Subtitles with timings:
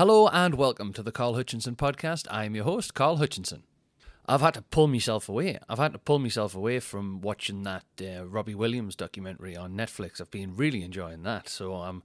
[0.00, 2.26] Hello and welcome to the Carl Hutchinson podcast.
[2.30, 3.64] I'm your host, Carl Hutchinson.
[4.24, 5.58] I've had to pull myself away.
[5.68, 10.18] I've had to pull myself away from watching that uh, Robbie Williams documentary on Netflix.
[10.18, 11.50] I've been really enjoying that.
[11.50, 12.02] So I'm, um,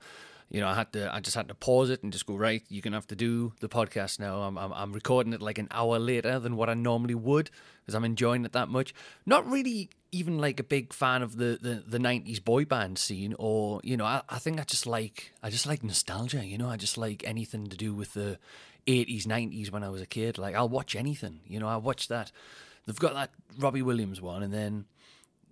[0.50, 2.64] you know, I had to, I just had to pause it and just go right.
[2.70, 4.42] You're gonna have to do the podcast now.
[4.42, 7.50] I'm, I'm, I'm recording it like an hour later than what I normally would
[7.82, 8.94] because I'm enjoying it that much.
[9.26, 13.36] Not really even like a big fan of the, the, the 90s boy band scene
[13.38, 16.70] or you know I, I think I just like I just like nostalgia you know
[16.70, 18.40] I just like anything to do with the
[18.88, 22.08] 80s 90s when I was a kid like I'll watch anything you know I watch
[22.08, 22.32] that
[22.86, 24.86] they've got that Robbie Williams one and then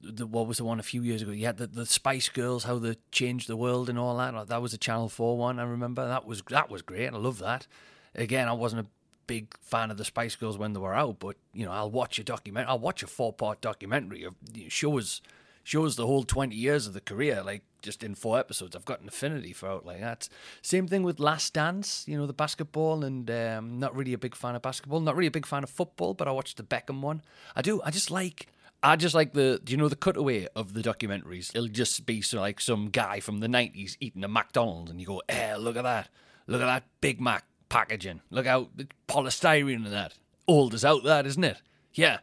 [0.03, 2.65] the, what was the one a few years ago you had the, the Spice Girls
[2.65, 5.63] how they changed the world and all that that was a Channel 4 one I
[5.63, 7.67] remember that was that was great I love that
[8.15, 8.89] again I wasn't a
[9.27, 12.19] big fan of the Spice Girls when they were out, but you know, I'll watch
[12.19, 12.69] a document.
[12.69, 15.21] I'll watch a four part documentary of you know, shows
[15.63, 18.75] shows the whole twenty years of the career, like just in four episodes.
[18.75, 20.29] I've got an affinity for it like that.
[20.61, 22.05] Same thing with Last Dance.
[22.07, 24.99] You know, the basketball, and um, not really a big fan of basketball.
[24.99, 27.21] Not really a big fan of football, but I watched the Beckham one.
[27.55, 27.81] I do.
[27.83, 28.47] I just like.
[28.83, 31.55] I just like the, do you know the cutaway of the documentaries?
[31.55, 35.21] It'll just be like some guy from the 90s eating a McDonald's and you go,
[35.29, 36.09] eh, look at that.
[36.47, 38.19] Look at that Big Mac packaging.
[38.29, 38.69] Look out,
[39.07, 40.15] polystyrene and that.
[40.47, 41.61] Old as out, that isn't it?
[41.93, 42.17] Yeah,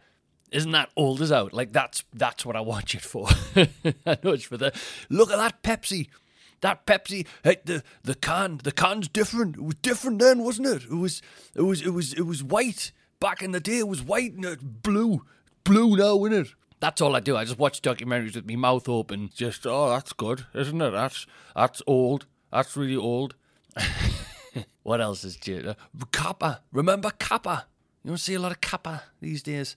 [0.53, 1.53] isn't that old as out?
[1.53, 3.29] Like that's that's what I watch it for.
[3.57, 4.73] I know it's for the
[5.09, 6.09] look at that Pepsi.
[6.61, 9.57] That Pepsi, hey, the the can, the can's different.
[9.57, 10.83] It was different then, wasn't it?
[10.85, 11.23] It was,
[11.55, 13.79] it was, it was, it was white back in the day.
[13.79, 15.25] It was white and it blue,
[15.65, 16.55] blue now, isn't it?
[16.81, 17.37] That's all I do.
[17.37, 19.31] I just watch documentaries with my mouth open.
[19.35, 20.91] Just oh, that's good, isn't it?
[20.91, 22.27] That's that's old.
[22.51, 23.35] That's really old.
[24.83, 25.75] what else is due?
[26.13, 26.63] Kappa.
[26.73, 27.67] Remember Kappa?
[28.03, 29.77] You don't see a lot of Kappa these days.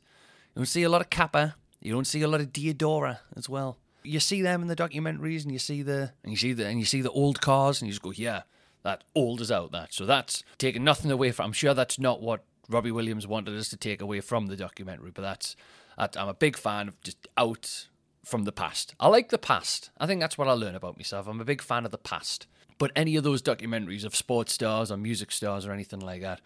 [0.55, 1.55] You don't see a lot of Kappa.
[1.81, 3.77] You don't see a lot of Diadora as well.
[4.03, 6.79] You see them in the documentaries, and you see the and you see the and
[6.79, 8.43] you see the old cars, and you just go, yeah,
[8.83, 9.71] that old is out.
[9.73, 11.47] That so that's taking nothing away from.
[11.47, 15.11] I'm sure that's not what Robbie Williams wanted us to take away from the documentary,
[15.11, 15.55] but that's,
[15.97, 17.87] that, I'm a big fan of just out
[18.23, 18.95] from the past.
[18.99, 19.89] I like the past.
[19.97, 21.27] I think that's what I learn about myself.
[21.27, 22.47] I'm a big fan of the past.
[22.77, 26.41] But any of those documentaries of sports stars or music stars or anything like that,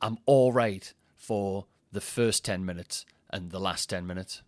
[0.00, 4.42] I'm all right for the first 10 minutes and the last 10 minutes.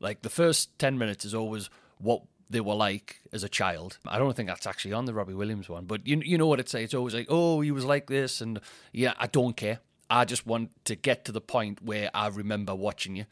[0.00, 3.98] Like the first 10 minutes is always what they were like as a child.
[4.06, 6.60] I don't think that's actually on the Robbie Williams one, but you you know what
[6.60, 6.84] it's say.
[6.84, 8.60] It's always like, oh, he was like this, and
[8.92, 9.80] yeah, I don't care.
[10.08, 13.26] I just want to get to the point where I remember watching you.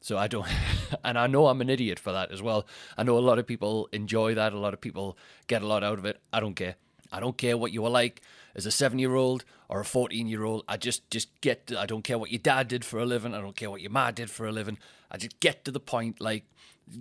[0.00, 0.46] So I don't,
[1.04, 2.66] and I know I'm an idiot for that as well.
[2.96, 4.52] I know a lot of people enjoy that.
[4.52, 6.20] A lot of people get a lot out of it.
[6.32, 6.76] I don't care.
[7.12, 8.22] I don't care what you were like
[8.54, 10.64] as a seven year old or a 14 year old.
[10.68, 13.34] I just, just get, I don't care what your dad did for a living.
[13.34, 14.78] I don't care what your ma did for a living.
[15.10, 16.44] I just get to the point like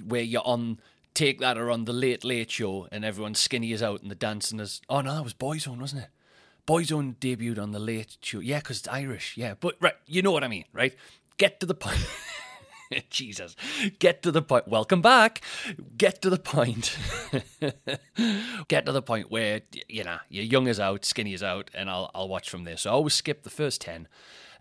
[0.05, 0.79] where you're on
[1.13, 4.15] Take That or on the Late Late Show and everyone's skinny is out and the
[4.15, 6.09] dancing is, oh no, that was Boyzone, wasn't it?
[6.69, 8.41] Boyzone debuted on the Late Show.
[8.41, 9.35] Yeah, because it's Irish.
[9.35, 10.95] Yeah, but right, you know what I mean, right?
[11.37, 12.05] Get to the point.
[13.09, 13.55] Jesus.
[13.97, 14.67] Get to the point.
[14.67, 15.41] Welcome back.
[15.97, 16.95] Get to the point.
[18.67, 21.89] Get to the point where, you know, your young is out, skinny is out, and
[21.89, 22.77] I'll, I'll watch from there.
[22.77, 24.07] So I always skip the first 10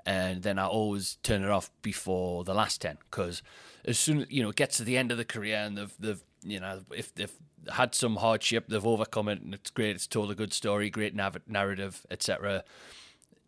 [0.07, 3.43] and then I always turn it off before the last 10 because
[3.85, 5.95] as soon as, you know, it gets to the end of the career and they've,
[5.99, 7.35] they've you know, if they've
[7.73, 11.15] had some hardship, they've overcome it and it's great, it's told a good story, great
[11.15, 12.65] nav- narrative, etc.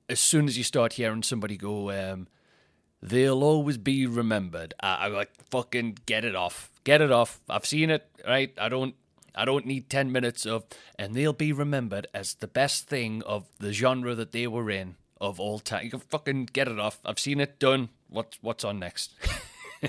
[0.09, 2.29] As soon as you start hearing somebody go, um,
[3.03, 4.75] they'll always be remembered.
[4.81, 7.41] I, am like, fucking get it off, get it off.
[7.49, 8.53] I've seen it, right?
[8.59, 8.95] I don't,
[9.35, 10.65] I don't need ten minutes of,
[10.99, 14.97] and they'll be remembered as the best thing of the genre that they were in
[15.21, 15.85] of all time.
[15.85, 16.99] You can fucking get it off.
[17.05, 17.91] I've seen it done.
[18.09, 19.15] What's what's on next?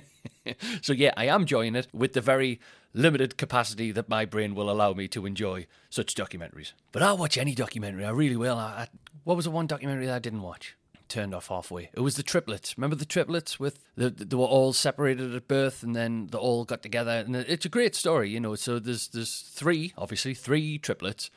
[0.82, 2.60] so yeah, I am enjoying it with the very
[2.94, 6.74] limited capacity that my brain will allow me to enjoy such documentaries.
[6.92, 8.06] But I'll watch any documentary.
[8.06, 8.58] I really will.
[8.58, 8.88] I, I,
[9.24, 10.76] what was the one documentary that I didn't watch?
[11.08, 11.90] Turned off halfway.
[11.94, 12.78] It was the triplets.
[12.78, 16.64] Remember the triplets with the, they were all separated at birth and then they all
[16.64, 17.12] got together.
[17.12, 18.56] And it's a great story, you know.
[18.56, 21.30] So there's there's three, obviously three triplets,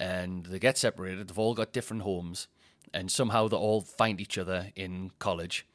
[0.00, 1.28] and they get separated.
[1.28, 2.48] They've all got different homes,
[2.92, 5.66] and somehow they all find each other in college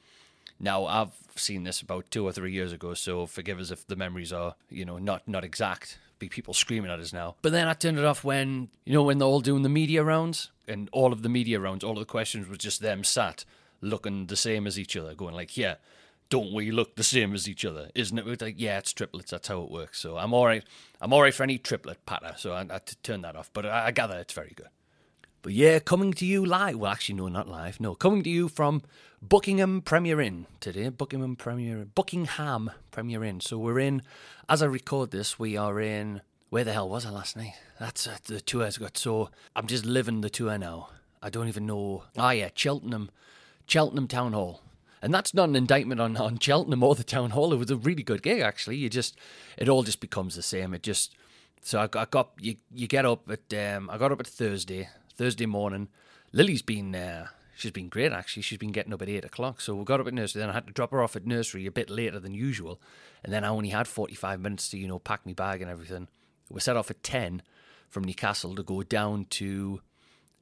[0.59, 3.95] now I've seen this about two or three years ago, so forgive us if the
[3.95, 5.99] memories are, you know, not not exact.
[6.19, 7.35] Be people screaming at us now.
[7.43, 10.03] But then I turned it off when, you know, when they're all doing the media
[10.03, 13.45] rounds and all of the media rounds, all of the questions was just them sat
[13.81, 15.75] looking the same as each other, going like, yeah,
[16.29, 17.89] don't we look the same as each other?
[17.93, 18.41] Isn't it?
[18.41, 19.31] Like, yeah, it's triplets.
[19.31, 19.99] That's how it works.
[19.99, 20.63] So I'm all right.
[20.99, 22.33] I'm all right for any triplet patter.
[22.37, 23.51] So I, I had to turn that off.
[23.53, 24.69] But I, I gather it's very good.
[25.47, 26.77] But yeah, coming to you live.
[26.77, 27.79] Well, actually, no, not live.
[27.79, 28.81] No, coming to you from
[29.21, 30.89] Buckingham Premier Inn today.
[30.89, 33.39] Buckingham Premier, Buckingham Premier Inn.
[33.39, 34.01] So we're in.
[34.49, 36.19] As I record this, we are in.
[36.49, 37.53] Where the hell was I last night?
[37.79, 39.29] That's uh, the tour has got so.
[39.55, 40.89] I'm just living the tour now.
[41.23, 42.03] I don't even know.
[42.17, 43.09] Ah, yeah, Cheltenham,
[43.67, 44.63] Cheltenham Town Hall.
[45.01, 47.53] And that's not an indictment on, on Cheltenham or the town hall.
[47.53, 48.75] It was a really good gig, actually.
[48.75, 49.17] You just,
[49.57, 50.73] it all just becomes the same.
[50.73, 51.15] It just,
[51.61, 54.27] so I got, I got you, you get up at, um, I got up at
[54.27, 55.89] Thursday, Thursday morning.
[56.31, 58.43] Lily's been uh, she's been great actually.
[58.43, 59.59] She's been getting up at eight o'clock.
[59.59, 60.39] So we got up at nursery.
[60.39, 62.79] Then I had to drop her off at nursery a bit later than usual,
[63.23, 65.71] and then I only had forty five minutes to you know pack my bag and
[65.71, 66.07] everything.
[66.49, 67.41] We set off at ten
[67.89, 69.81] from Newcastle to go down to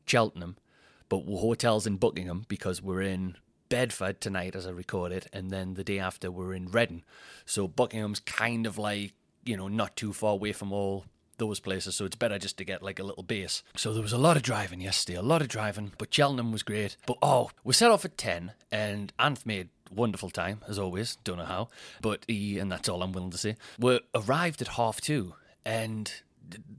[0.06, 0.58] Cheltenham,
[1.10, 3.38] but we're hotels in Buckingham because we're in
[3.70, 7.04] Bedford tonight as I record it, and then the day after we're in Reading.
[7.46, 9.14] So Buckingham's kind of like
[9.46, 11.06] you know not too far away from all
[11.38, 13.64] those places, so it's better just to get like a little base.
[13.76, 16.64] So there was a lot of driving yesterday, a lot of driving, but Cheltenham was
[16.64, 16.98] great.
[17.06, 21.38] But oh, we set off at 10 and Anth made wonderful time, as always, don't
[21.38, 21.68] know how,
[22.02, 25.36] but he, and that's all I'm willing to say, we arrived at half two
[25.66, 26.12] and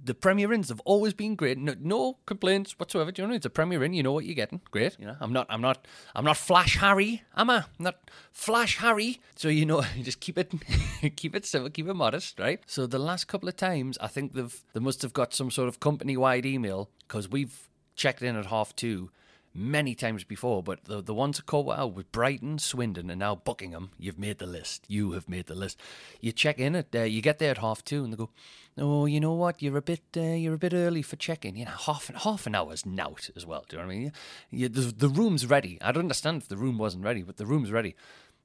[0.05, 1.59] the Premier Inns have always been great.
[1.59, 3.11] No, no, complaints whatsoever.
[3.11, 3.93] Do you know it's a Premier Inn?
[3.93, 4.61] You know what you're getting.
[4.71, 4.97] Great.
[4.99, 7.23] You know, I'm not, I'm not, I'm not Flash Harry.
[7.37, 7.57] Am I?
[7.57, 9.21] I'm not Flash Harry.
[9.35, 10.53] So you know, just keep it,
[11.17, 12.61] keep it simple, keep it modest, right?
[12.67, 15.69] So the last couple of times, I think they've, they must have got some sort
[15.69, 19.11] of company-wide email because we've checked in at half two
[19.57, 23.35] many times before, but the the ones that caught out with Brighton, Swindon, and now
[23.35, 24.85] Buckingham, you've made the list.
[24.89, 25.81] You have made the list.
[26.21, 28.31] You check in at, uh, you get there at half two, and they go,
[28.77, 29.63] "Oh, you know what?
[29.63, 31.57] You're a bit, uh, you're a bit early for checking.
[31.57, 33.65] You know, half half an hour's nout as well.
[33.69, 34.13] Do you know what I mean?
[34.51, 35.79] You, the the room's ready.
[35.81, 37.95] I don't understand if the room wasn't ready, but the room's ready.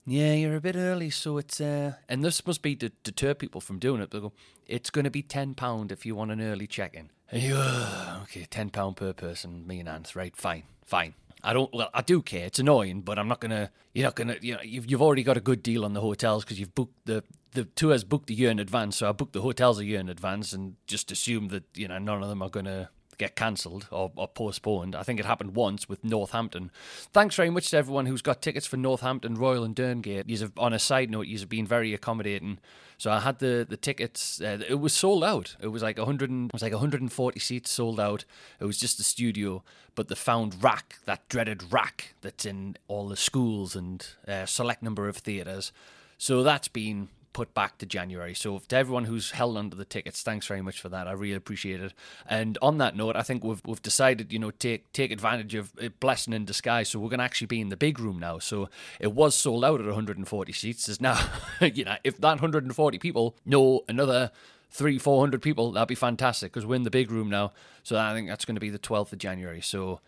[0.06, 3.62] Yeah, you're a bit early, so it's uh, and this must be to deter people
[3.62, 4.09] from doing it.
[4.09, 4.33] They go,
[4.68, 7.12] it's going to be ten pound if you want an early check-in.
[7.31, 9.65] Uh, okay, ten pound per person.
[9.68, 10.36] Me and Ant, right?
[10.36, 11.13] Fine, fine.
[11.44, 11.71] I don't.
[11.74, 12.48] Well, I do care.
[12.48, 13.69] It's annoying, but I'm not gonna.
[13.94, 14.38] You're not gonna.
[14.42, 17.06] You know, you've you've already got a good deal on the hotels because you've booked
[17.06, 17.24] the
[17.54, 18.97] the tours booked a year in advance.
[18.97, 22.00] So I booked the hotels a year in advance and just assume that you know
[22.00, 22.89] none of them are gonna
[23.21, 24.95] get cancelled or, or, postponed.
[24.95, 26.71] I think it happened once with Northampton.
[27.13, 30.23] Thanks very much to everyone who's got tickets for Northampton, Royal, and Derngate.
[30.25, 32.57] You've, on a side note, you've been very accommodating.
[32.97, 34.41] So I had the the tickets.
[34.41, 35.56] Uh, it was sold out.
[35.59, 36.31] It was like 100.
[36.31, 38.25] It was like 140 seats sold out.
[38.59, 39.63] It was just the studio,
[39.94, 44.81] but the found RAAC, that dreaded RAAC that's in all the schools and uh, select
[44.81, 45.71] number of theatres.
[46.18, 48.33] So that's been put back to January.
[48.33, 51.07] So to everyone who's held onto the tickets, thanks very much for that.
[51.07, 51.94] I really appreciate it.
[52.28, 55.71] And on that note, I think we've we've decided, you know, take take advantage of
[55.80, 56.90] a blessing in disguise.
[56.90, 58.40] So we're going to actually be in the big room now.
[58.40, 58.69] So
[59.00, 60.85] it was sold out at 140 seats.
[60.85, 61.19] There's now,
[61.61, 64.31] you know, if that 140 people know another
[64.71, 67.52] three, four hundred people, that'd be fantastic because we're in the big room now.
[67.83, 69.61] So I think that's going to be the 12th of January.
[69.61, 70.00] So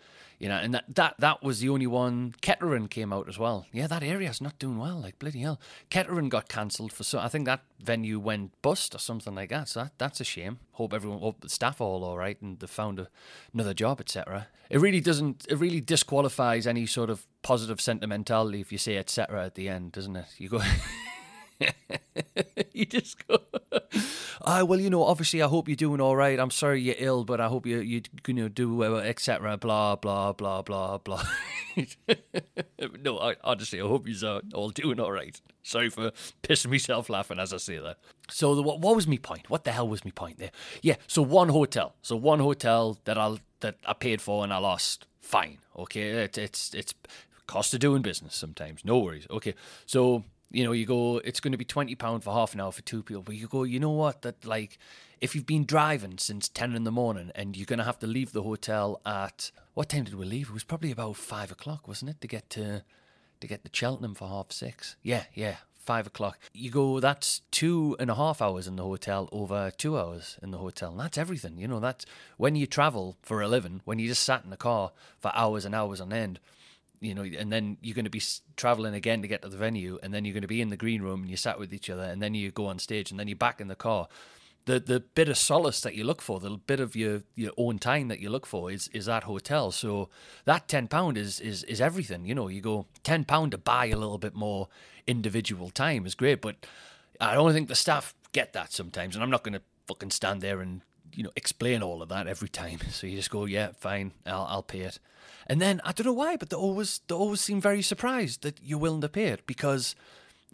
[0.44, 2.36] you know, and that, that that was the only one.
[2.42, 3.66] Kettering came out as well.
[3.72, 5.00] Yeah, that area's not doing well.
[5.00, 5.58] Like bloody hell,
[5.90, 7.18] Kettering got cancelled for so.
[7.18, 9.70] I think that venue went bust or something like that.
[9.70, 10.60] So that, that's a shame.
[10.74, 13.08] Hope everyone, hope the staff are all all right and they found a,
[13.54, 14.48] another job, etc.
[14.70, 15.46] It really doesn't.
[15.50, 19.46] It really disqualifies any sort of positive sentimentality if you say etc.
[19.46, 20.26] at the end, doesn't it?
[20.38, 20.62] You go.
[22.74, 23.38] you just go,
[24.44, 26.40] ah, well, you know, obviously, I hope you're doing all right.
[26.40, 29.58] I'm sorry you're ill, but I hope you you you know do etc.
[29.58, 31.24] Blah blah blah blah blah.
[33.02, 35.40] no, I, honestly, I hope you're all doing all right.
[35.64, 37.98] Sorry for pissing myself laughing as I say that.
[38.30, 39.50] So, the, what, what was my point?
[39.50, 40.52] What the hell was my point there?
[40.82, 44.58] Yeah, so one hotel, so one hotel that I that I paid for and I
[44.58, 45.08] lost.
[45.22, 46.94] Fine, okay, it, it's it's
[47.48, 48.84] cost of doing business sometimes.
[48.86, 49.28] No worries.
[49.30, 50.24] Okay, so
[50.54, 52.84] you know, you go, it's going to be twenty pound for half an hour for
[52.84, 53.24] two people.
[53.24, 54.22] But you go, you know what?
[54.22, 54.78] That like,
[55.20, 58.08] if you've been driving since ten in the morning and you're going to have to
[58.08, 60.50] leave the hotel at what time did we leave?
[60.50, 62.84] It was probably about five o'clock, wasn't it, to get to
[63.42, 64.96] to get to Cheltenham for half six?
[65.02, 66.38] Yeah, yeah, five o'clock.
[66.54, 70.52] You go, that's two and a half hours in the hotel over two hours in
[70.52, 70.92] the hotel.
[70.92, 71.58] And that's everything.
[71.58, 72.06] You know, that's
[72.38, 75.66] when you travel for a living, when you just sat in the car for hours
[75.66, 76.40] and hours on end
[77.04, 78.22] you know, and then you're going to be
[78.56, 80.78] traveling again to get to the venue, and then you're going to be in the
[80.78, 83.20] green room and you sat with each other, and then you go on stage, and
[83.20, 84.08] then you're back in the car.
[84.66, 87.80] The the bit of solace that you look for, the bit of your, your own
[87.80, 89.72] time that you look for, is is that hotel.
[89.72, 90.10] So
[90.46, 92.26] that ten pound is is is everything.
[92.26, 94.70] You know, you go ten pound to buy a little bit more
[95.06, 96.56] individual time is great, but
[97.20, 100.42] I don't think the staff get that sometimes, and I'm not going to fucking stand
[100.42, 100.82] there and
[101.16, 102.80] you know explain all of that every time.
[102.92, 105.00] So you just go, yeah, fine, I'll I'll pay it.
[105.48, 108.60] And then I don't know why, but they always they always seem very surprised that
[108.64, 109.96] you're willing to pay it because,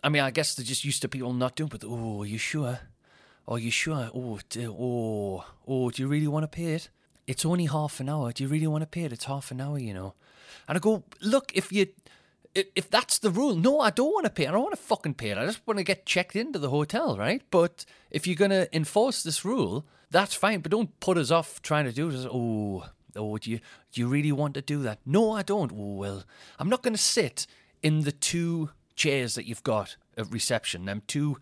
[0.04, 1.70] I mean, I guess they're just used to people not doing.
[1.70, 2.80] But oh, are you sure?
[3.48, 4.10] Are you sure?
[4.14, 6.90] Oh, oh, oh, do you really want to pay it?
[7.28, 8.32] It's only half an hour.
[8.32, 9.14] Do you really want to pay it?
[9.14, 10.14] It's half an hour, you know.
[10.68, 11.88] And I go, look, if you
[12.56, 14.48] if that's the rule, no, I don't want to pay.
[14.48, 15.34] I don't want to fucking pay.
[15.34, 17.42] I just want to get checked into the hotel, right?
[17.52, 20.62] But if you're going to enforce this rule, that's fine.
[20.62, 22.26] But don't put us off trying to do this.
[22.30, 23.60] Oh, Oh, do you
[23.92, 25.00] do you really want to do that?
[25.06, 25.72] No, I don't.
[25.76, 26.24] Oh well,
[26.58, 27.48] I'm not going to sit
[27.82, 30.86] in the two chairs that you've got at reception.
[30.86, 31.38] Them two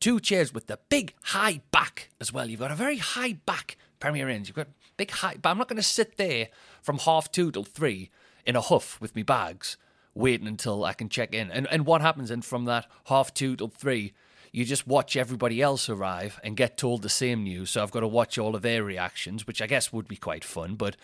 [0.00, 2.48] two chairs with the big high back as well.
[2.48, 4.48] You've got a very high back Premier Inns.
[4.48, 6.48] You've got big high, but I'm not going to sit there
[6.82, 8.10] from half two till three
[8.46, 9.76] in a huff with me bags,
[10.14, 11.50] waiting until I can check in.
[11.50, 12.30] And and what happens?
[12.30, 14.12] And from that half two till three,
[14.52, 17.70] you just watch everybody else arrive and get told the same news.
[17.70, 20.44] So I've got to watch all of their reactions, which I guess would be quite
[20.44, 20.74] fun.
[20.74, 20.96] But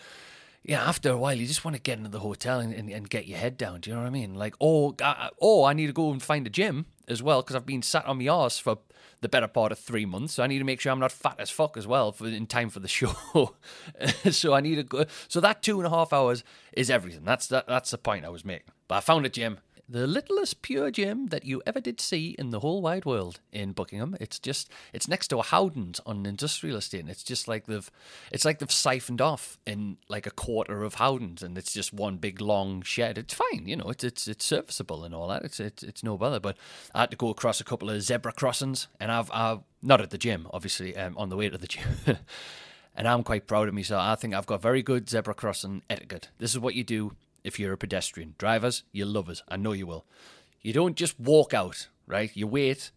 [0.63, 3.09] yeah, after a while, you just want to get into the hotel and, and, and
[3.09, 3.79] get your head down.
[3.79, 4.35] Do you know what I mean?
[4.35, 7.55] Like, oh, uh, oh, I need to go and find a gym as well because
[7.55, 8.79] I've been sat on my arse for
[9.21, 10.33] the better part of three months.
[10.33, 12.47] So I need to make sure I'm not fat as fuck as well for in
[12.47, 13.55] time for the show.
[14.31, 15.05] so I need to go.
[15.29, 17.23] So that two and a half hours is everything.
[17.23, 18.73] That's that, that's the point I was making.
[18.87, 22.49] But I found a gym the littlest pure gem that you ever did see in
[22.49, 24.17] the whole wide world in Buckingham.
[24.19, 27.67] It's just it's next to a Howdens on an industrial estate, and it's just like
[27.67, 27.89] they've
[28.31, 32.17] it's like they've siphoned off in like a quarter of Howdens, and it's just one
[32.17, 33.17] big long shed.
[33.17, 35.43] It's fine, you know, it's it's it's serviceable and all that.
[35.43, 36.41] It's it's it's no bother.
[36.41, 36.57] But
[36.93, 40.09] I had to go across a couple of zebra crossings, and I've I've not at
[40.09, 41.87] the gym, obviously, um, on the way to the gym.
[42.95, 44.01] and I'm quite proud of myself.
[44.01, 46.27] I think I've got very good zebra crossing etiquette.
[46.39, 47.13] This is what you do
[47.43, 48.35] if you're a pedestrian.
[48.37, 49.41] Drivers, you love us.
[49.47, 50.05] I know you will.
[50.61, 52.29] You don't just walk out, right?
[52.35, 52.91] You wait.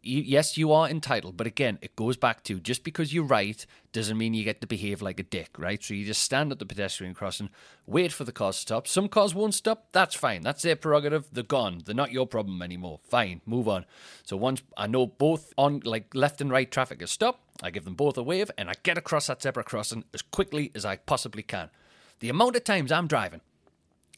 [0.00, 3.66] You, yes, you are entitled, but again, it goes back to just because you're right
[3.92, 5.82] doesn't mean you get to behave like a dick, right?
[5.82, 7.50] So you just stand at the pedestrian crossing,
[7.84, 8.86] wait for the cars to stop.
[8.86, 9.88] Some cars won't stop.
[9.92, 10.42] That's fine.
[10.42, 11.26] That's their prerogative.
[11.32, 11.82] They're gone.
[11.84, 13.00] They're not your problem anymore.
[13.08, 13.86] Fine, move on.
[14.22, 17.84] So once I know both on like left and right traffic is stopped, I give
[17.84, 20.96] them both a wave and I get across that zebra crossing as quickly as I
[20.96, 21.70] possibly can.
[22.20, 23.40] The amount of times I'm driving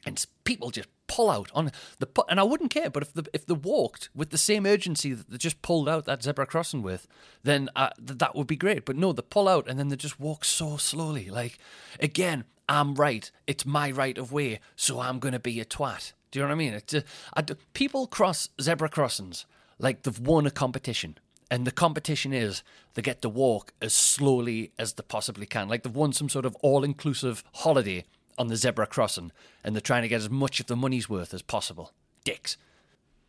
[0.06, 3.46] and people just pull out on the and I wouldn't care, but if the if
[3.46, 7.06] they walked with the same urgency that they just pulled out that zebra crossing with,
[7.42, 8.84] then uh, th- that would be great.
[8.84, 11.28] But no, they pull out and then they just walk so slowly.
[11.30, 11.58] Like
[11.98, 13.30] again, I'm right.
[13.46, 16.12] It's my right of way, so I'm gonna be a twat.
[16.30, 16.74] Do you know what I mean?
[16.74, 17.00] Uh,
[17.36, 17.42] I,
[17.74, 19.46] people cross zebra crossings
[19.78, 21.18] like they've won a competition.
[21.50, 22.62] And the competition is
[22.94, 25.68] they get to walk as slowly as they possibly can.
[25.68, 28.04] Like they've won some sort of all inclusive holiday
[28.40, 29.30] on the zebra crossing
[29.62, 31.92] and they're trying to get as much of the money's worth as possible.
[32.24, 32.56] Dicks.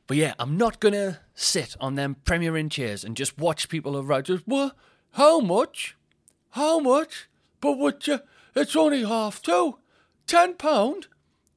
[0.08, 3.98] But yeah, I'm not gonna sit on them Premier Inn chairs and just watch people
[3.98, 4.24] arrive.
[4.24, 4.74] Just what?
[5.12, 5.98] How much?
[6.52, 7.28] How much?
[7.60, 8.08] But what?
[8.08, 8.22] You,
[8.56, 9.80] it's only half two.
[10.28, 11.08] Ten pound.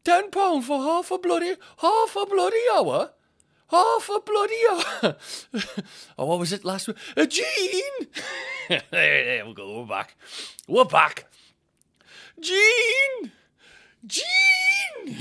[0.04, 3.12] Ten pound for half a bloody half a bloody hour.
[3.68, 5.16] Half a bloody hour.
[6.18, 6.96] oh, what was it last week?
[7.16, 8.08] A Gene.
[8.68, 9.80] there, there we go.
[9.80, 10.16] We're back.
[10.66, 11.26] We're back.
[12.40, 13.32] Gene.
[14.06, 14.24] Gene!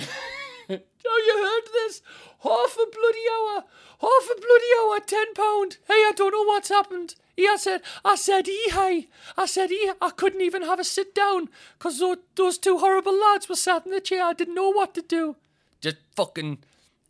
[0.70, 2.02] oh, you heard this?
[2.40, 3.64] Half a bloody hour.
[4.02, 5.78] Half a bloody hour, ten pound.
[5.88, 7.16] Hey, I don't know what's happened.
[7.38, 9.08] He I said, I said, he hey.
[9.38, 13.18] I said, he, I couldn't even have a sit down because those, those two horrible
[13.18, 14.24] lads were sat in the chair.
[14.24, 15.38] I didn't know what to do.
[15.82, 16.60] Just fucking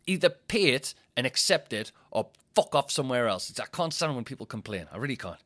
[0.06, 3.50] either pay it and accept it or fuck off somewhere else.
[3.50, 4.86] It's, I can't stand when people complain.
[4.92, 5.40] I really can't.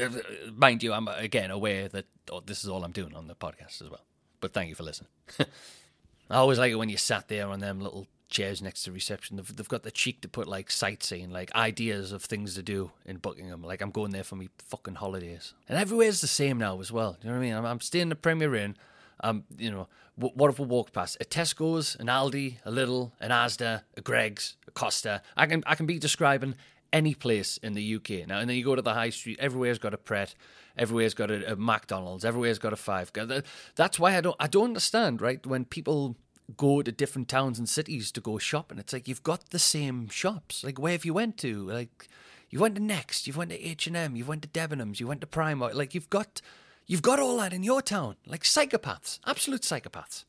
[0.00, 0.08] Uh,
[0.52, 3.82] mind you, I'm again aware that oh, this is all I'm doing on the podcast
[3.82, 4.04] as well.
[4.44, 5.08] But thank you for listening.
[5.38, 9.38] I always like it when you sat there on them little chairs next to reception.
[9.38, 12.90] They've, they've got the cheek to put like sightseeing, like ideas of things to do
[13.06, 13.62] in Buckingham.
[13.62, 17.12] Like I'm going there for me fucking holidays, and everywhere's the same now as well.
[17.12, 17.54] Do you know what I mean?
[17.54, 18.76] I'm, I'm staying the Premier Inn.
[19.20, 23.30] Um, you know, what if we walk past a Tesco's, an Aldi, a Lidl, an
[23.30, 25.22] Asda, a Greggs, a Costa?
[25.38, 26.54] I can I can be describing
[26.92, 29.38] any place in the UK now, and then you go to the high street.
[29.40, 30.34] Everywhere's got a Pret
[30.76, 33.12] everywhere's got a, a McDonald's, everywhere's got a Five.
[33.76, 36.16] That's why I don't I don't understand right when people
[36.56, 38.78] go to different towns and cities to go shopping.
[38.78, 40.62] It's like you've got the same shops.
[40.62, 41.68] Like where have you went to?
[41.68, 42.08] Like
[42.50, 45.06] you went to Next, you went to H and M, you went to Debenhams, you
[45.06, 45.74] went to Primark.
[45.74, 46.40] Like you've got
[46.86, 48.16] you've got all that in your town.
[48.26, 50.24] Like psychopaths, absolute psychopaths.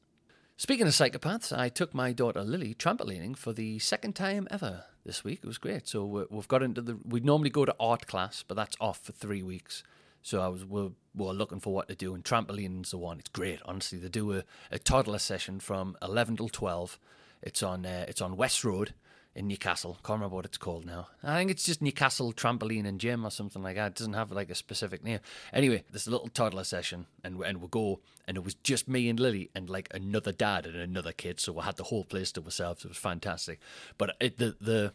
[0.57, 5.21] Speaking of psychopaths, I took my daughter Lily trampolining for the second time ever this
[5.21, 5.39] week.
[5.43, 5.85] It was great.
[5.85, 6.97] So we've got into the.
[7.03, 9.83] We normally go to art class, but that's off for three weeks.
[10.25, 13.19] So I was we're, we're looking for what to do, and trampolines the one.
[13.19, 13.99] It's great, honestly.
[13.99, 16.97] They do a, a toddler session from eleven till twelve.
[17.43, 18.95] It's on uh, it's on West Road
[19.35, 19.99] in Newcastle.
[20.03, 21.09] Can't remember what it's called now.
[21.23, 23.91] I think it's just Newcastle Trampoline and Gym or something like that.
[23.91, 25.19] It doesn't have like a specific name.
[25.53, 29.19] Anyway, this little toddler session, and and we go, and it was just me and
[29.19, 31.39] Lily and like another dad and another kid.
[31.39, 32.83] So we had the whole place to ourselves.
[32.83, 33.59] It was fantastic.
[33.99, 34.93] But it, the the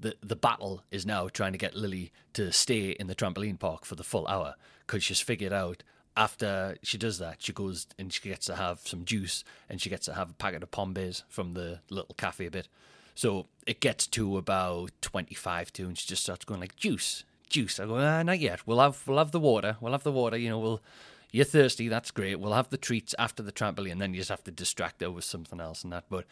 [0.00, 3.84] the the battle is now trying to get Lily to stay in the trampoline park
[3.84, 4.54] for the full hour
[4.86, 5.82] because she's figured out
[6.16, 9.88] after she does that, she goes and she gets to have some juice and she
[9.88, 12.68] gets to have a packet of Pom-Bears from the little cafe a bit.
[13.14, 17.78] So it gets to about 25 to, and she just starts going like, juice, juice.
[17.78, 18.66] I go, ah, not yet.
[18.66, 19.76] We'll have, we'll have the water.
[19.80, 20.36] We'll have the water.
[20.36, 20.82] You know, we'll,
[21.30, 21.88] you're thirsty.
[21.88, 22.40] That's great.
[22.40, 23.98] We'll have the treats after the trampoline.
[23.98, 26.04] Then you just have to distract her with something else and that.
[26.08, 26.24] But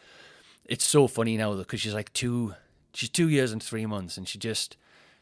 [0.65, 2.55] it's so funny now, though, because she's like two,
[2.93, 4.77] she's two years and three months, and she just,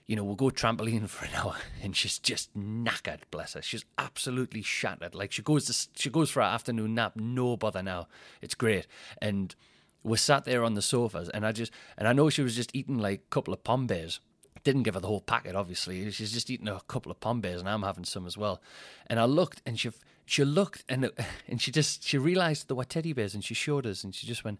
[0.06, 3.22] you know, we'll go trampoline for an hour, and she's just knackered.
[3.32, 5.16] Bless her, she's absolutely shattered.
[5.16, 8.08] Like she goes, to, she goes for her afternoon nap, no bother now.
[8.42, 8.88] It's great,
[9.22, 9.56] and
[10.04, 12.76] we're sat there on the sofas, and I just, and I know she was just
[12.76, 14.20] eating like a couple of Pom-Bears.
[14.64, 16.10] Didn't give her the whole packet, obviously.
[16.12, 18.62] She's just eating a couple of Pom-Bears, and I'm having some as well.
[19.08, 19.92] And I looked, and she,
[20.26, 21.10] she looked, and
[21.48, 24.28] and she just, she realised there were teddy bears, and she showed us, and she
[24.28, 24.60] just went,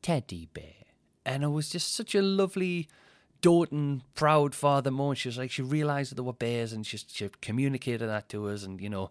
[0.00, 0.81] teddy bear
[1.24, 2.88] and it was just such a lovely
[3.42, 5.18] doting, proud father moment.
[5.18, 8.48] She was like, she realised that there were bears and she, she communicated that to
[8.48, 8.62] us.
[8.62, 9.10] And, you know,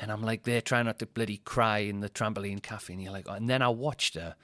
[0.00, 2.94] and I'm like, they're trying not to bloody cry in the trampoline cafe.
[2.94, 3.34] And you're like, oh.
[3.34, 4.34] and then I watched her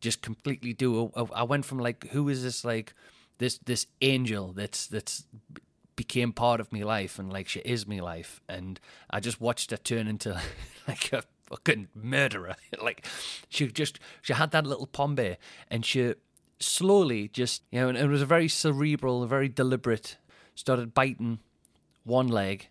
[0.00, 1.10] just completely do.
[1.34, 2.94] I went from like, who is this, like,
[3.38, 5.24] this, this angel that's, that's,
[5.96, 9.70] became part of my life and like she is my life and I just watched
[9.70, 10.38] her turn into
[10.88, 13.06] like a fucking murderer like
[13.48, 15.38] she just she had that little Pom-Bear
[15.70, 16.12] and she
[16.58, 20.16] slowly just, you know, and it was a very cerebral, very deliberate,
[20.54, 21.40] started biting
[22.04, 22.68] one leg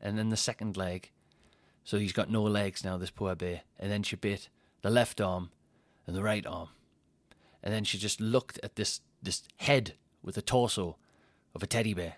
[0.00, 1.10] and then the second leg.
[1.84, 3.62] So he's got no legs now, this poor bear.
[3.78, 4.48] And then she bit
[4.82, 5.50] the left arm
[6.06, 6.68] and the right arm.
[7.62, 10.96] And then she just looked at this, this head with the torso
[11.54, 12.16] of a teddy bear.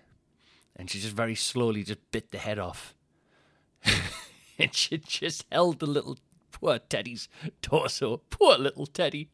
[0.75, 2.95] And she just very slowly just bit the head off.
[4.59, 6.17] and she just held the little
[6.51, 7.27] poor Teddy's
[7.61, 8.21] torso.
[8.29, 9.29] Poor little Teddy.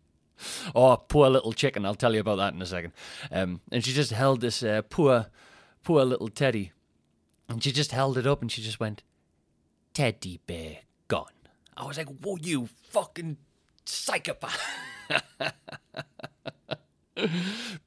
[0.75, 1.85] Oh, poor little chicken.
[1.85, 2.93] I'll tell you about that in a second.
[3.31, 5.27] Um, and she just held this uh, poor,
[5.83, 6.71] poor little teddy.
[7.49, 9.03] And she just held it up and she just went,
[9.93, 11.25] Teddy bear gone.
[11.75, 13.37] I was like, whoa, you fucking
[13.85, 14.61] psychopath.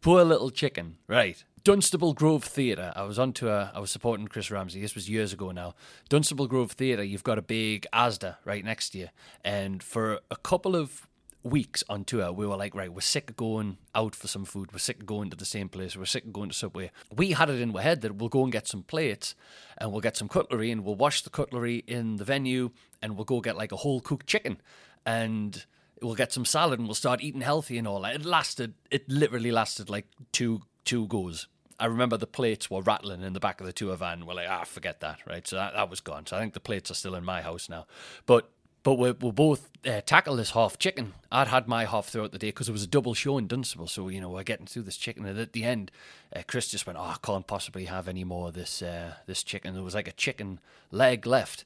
[0.01, 0.97] poor little chicken.
[1.07, 1.45] Right.
[1.63, 2.93] Dunstable Grove Theatre.
[2.97, 4.81] I was on to a, I was supporting Chris Ramsey.
[4.81, 5.75] This was years ago now.
[6.09, 9.09] Dunstable Grove Theatre, you've got a big Asda right next to you.
[9.45, 11.07] And for a couple of
[11.43, 14.73] weeks on tour, we were like, right, we're sick of going out for some food.
[14.73, 15.97] We're sick of going to the same place.
[15.97, 16.91] We're sick of going to Subway.
[17.15, 19.35] We had it in our head that we'll go and get some plates
[19.79, 23.25] and we'll get some cutlery and we'll wash the cutlery in the venue and we'll
[23.25, 24.61] go get like a whole cooked chicken
[25.07, 25.65] and
[26.03, 28.03] we'll get some salad and we'll start eating healthy and all.
[28.03, 28.17] That.
[28.17, 31.47] It lasted, it literally lasted like two two goes.
[31.79, 34.27] I remember the plates were rattling in the back of the tour van.
[34.27, 35.47] We're like, ah, forget that, right?
[35.47, 36.27] So that, that was gone.
[36.27, 37.87] So I think the plates are still in my house now.
[38.27, 38.51] But
[38.83, 41.15] but we we both uh, tackle this half chicken.
[41.33, 43.87] I'd had my half throughout the day because it was a double show in Dunstable.
[43.87, 45.25] So, you know, we're getting through this chicken.
[45.25, 45.91] And at the end,
[46.35, 49.43] uh, Chris just went, Oh, I can't possibly have any more of this, uh, this
[49.43, 49.75] chicken.
[49.75, 51.65] There was like a chicken leg left.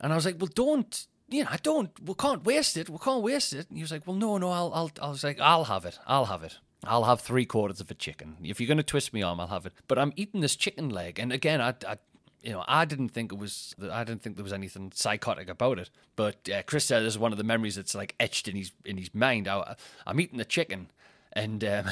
[0.00, 2.90] And I was like, Well, don't, you know, I don't, we can't waste it.
[2.90, 3.68] We can't waste it.
[3.68, 5.98] And he was like, Well, no, no, I'll, I'll, I was like, I'll have it.
[6.06, 6.58] I'll have it.
[6.84, 8.36] I'll have three quarters of a chicken.
[8.42, 9.72] If you're going to twist me arm, I'll have it.
[9.88, 11.18] But I'm eating this chicken leg.
[11.18, 11.96] And again, I, I
[12.42, 13.74] you know, I didn't think it was.
[13.90, 15.90] I didn't think there was anything psychotic about it.
[16.16, 18.72] But uh, Chris said this is one of the memories that's like etched in his
[18.84, 19.48] in his mind.
[19.48, 20.90] I, am eating the chicken,
[21.32, 21.86] and um,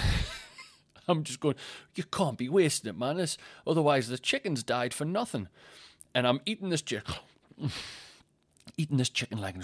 [1.09, 1.57] I'm just going.
[1.95, 3.25] You can't be wasting it, man.
[3.67, 5.49] Otherwise, the chicken's died for nothing.
[6.15, 7.15] And I'm eating this chicken,
[8.79, 9.57] eating this chicken like.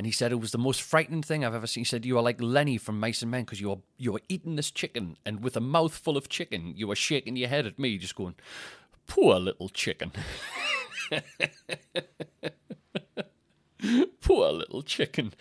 [0.00, 1.82] And he said it was the most frightening thing I've ever seen.
[1.82, 4.22] He said you are like Lenny from Mice and Men because you are you are
[4.30, 7.78] eating this chicken, and with a mouthful of chicken, you are shaking your head at
[7.78, 8.34] me, just going,
[9.06, 10.12] Poor little chicken.
[14.22, 15.34] Poor little chicken.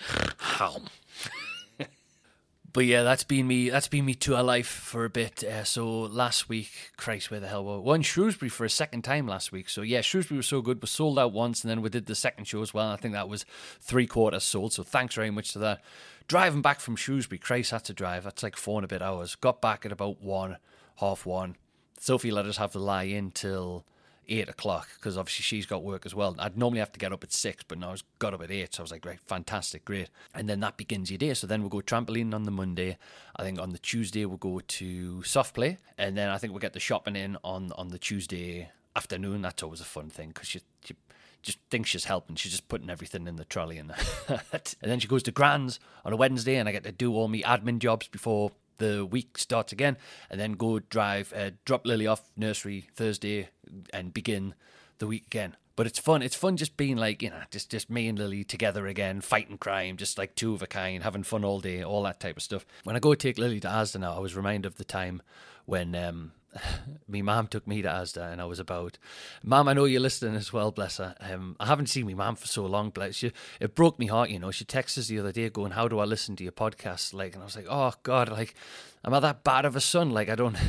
[2.72, 3.70] But yeah, that's been me.
[3.70, 5.44] That's been me to a life for a bit.
[5.44, 7.84] Uh, so last week, Christ, where the hell were we?
[7.84, 9.70] Won Shrewsbury for a second time last week.
[9.70, 10.82] So yeah, Shrewsbury was so good.
[10.82, 12.90] We sold out once, and then we did the second show as well.
[12.90, 13.46] I think that was
[13.80, 14.74] three quarters sold.
[14.74, 15.82] So thanks very much to that.
[16.28, 18.24] Driving back from Shrewsbury, Christ had to drive.
[18.24, 19.36] That's like four and a bit hours.
[19.36, 20.58] Got back at about one,
[20.98, 21.56] half one.
[22.00, 23.86] Sophie let us have the lie in till
[24.30, 26.36] eight o'clock because obviously she's got work as well.
[26.40, 28.74] I'd normally have to get up at six, but now I got up at eight,
[28.74, 30.10] so I was like, great, fantastic, great.
[30.34, 31.34] And then that begins your day.
[31.34, 32.98] So then we'll go trampoline on the Monday.
[33.36, 36.60] I think on the Tuesday we'll go to soft play, and then I think we'll
[36.60, 39.42] get the shopping in on on the Tuesday afternoon.
[39.42, 40.96] That's always a fun thing because she, she
[41.42, 42.36] just thinks she's helping.
[42.36, 43.92] She's just putting everything in the trolley and
[44.28, 47.28] and then she goes to Grands on a Wednesday, and I get to do all
[47.28, 49.98] my admin jobs before the week starts again,
[50.30, 53.50] and then go drive, uh, drop Lily off nursery Thursday,
[53.94, 54.56] and begin
[54.98, 55.56] the week again.
[55.76, 56.22] But it's fun.
[56.22, 59.58] It's fun just being like you know, just just me and Lily together again, fighting
[59.58, 62.44] crime, just like two of a kind, having fun all day, all that type of
[62.44, 62.66] stuff.
[62.84, 65.22] When I go take Lily to Asda now, I was reminded of the time
[65.66, 66.34] when um,
[67.08, 68.98] my mom took me to Asda and I was about,
[69.44, 71.16] Mom, I know you're listening as well, bless her.
[71.20, 73.32] Um, I haven't seen my mom for so long, bless you.
[73.60, 74.52] It broke me heart, you know.
[74.52, 77.14] She texted us the other day going, How do I listen to your podcast?
[77.14, 78.56] Like, and I was like, Oh, God, like,
[79.04, 80.12] am I that bad of a son?
[80.12, 80.58] Like, I don't.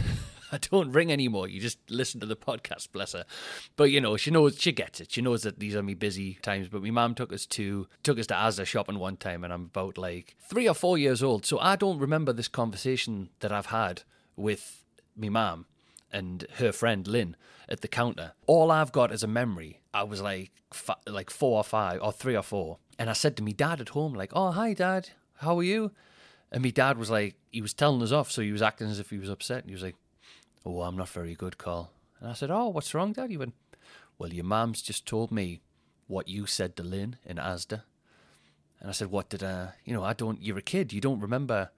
[0.52, 1.46] I don't ring anymore.
[1.46, 3.24] You just listen to the podcast, bless her.
[3.76, 5.12] But you know, she knows she gets it.
[5.12, 6.68] She knows that these are me busy times.
[6.68, 9.66] But my mom took us to took us to Asda shopping one time, and I'm
[9.66, 11.46] about like three or four years old.
[11.46, 14.02] So I don't remember this conversation that I've had
[14.34, 14.79] with
[15.20, 15.66] me mom
[16.12, 17.36] and her friend Lynn
[17.68, 18.32] at the counter.
[18.46, 19.80] All I've got is a memory.
[19.94, 23.36] I was like f- like four or five or three or four, and I said
[23.36, 25.92] to me dad at home like, "Oh hi dad, how are you?"
[26.52, 28.98] And me dad was like, he was telling us off, so he was acting as
[28.98, 29.58] if he was upset.
[29.58, 29.94] And he was like,
[30.66, 33.54] "Oh, I'm not very good, Carl." And I said, "Oh, what's wrong, dad?" He went,
[34.18, 35.60] "Well, your mom's just told me
[36.08, 37.82] what you said to Lynn in Asda."
[38.80, 39.74] And I said, "What did I?
[39.84, 40.42] You know, I don't.
[40.42, 40.92] You're a kid.
[40.92, 41.70] You don't remember."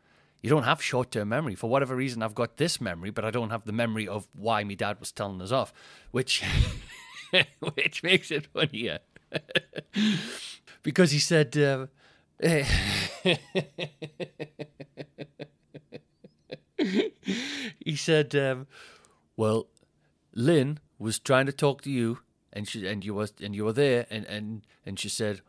[0.43, 1.55] You don't have short term memory.
[1.55, 4.65] For whatever reason, I've got this memory, but I don't have the memory of why
[4.65, 5.73] my dad was telling us off,
[6.11, 6.43] which
[7.75, 8.99] which makes it funnier.
[10.83, 11.87] because he said, uh,
[17.79, 18.67] he said, um,
[19.37, 19.69] well,
[20.35, 22.19] Lynn was trying to talk to you,
[22.53, 25.41] and she and you was and you were there, and and and she said,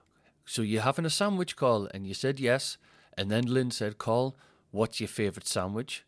[0.45, 2.77] so you're having a sandwich, call, And you said yes,
[3.17, 4.35] and then Lynn said, Carl
[4.73, 6.03] what's your favourite sandwich?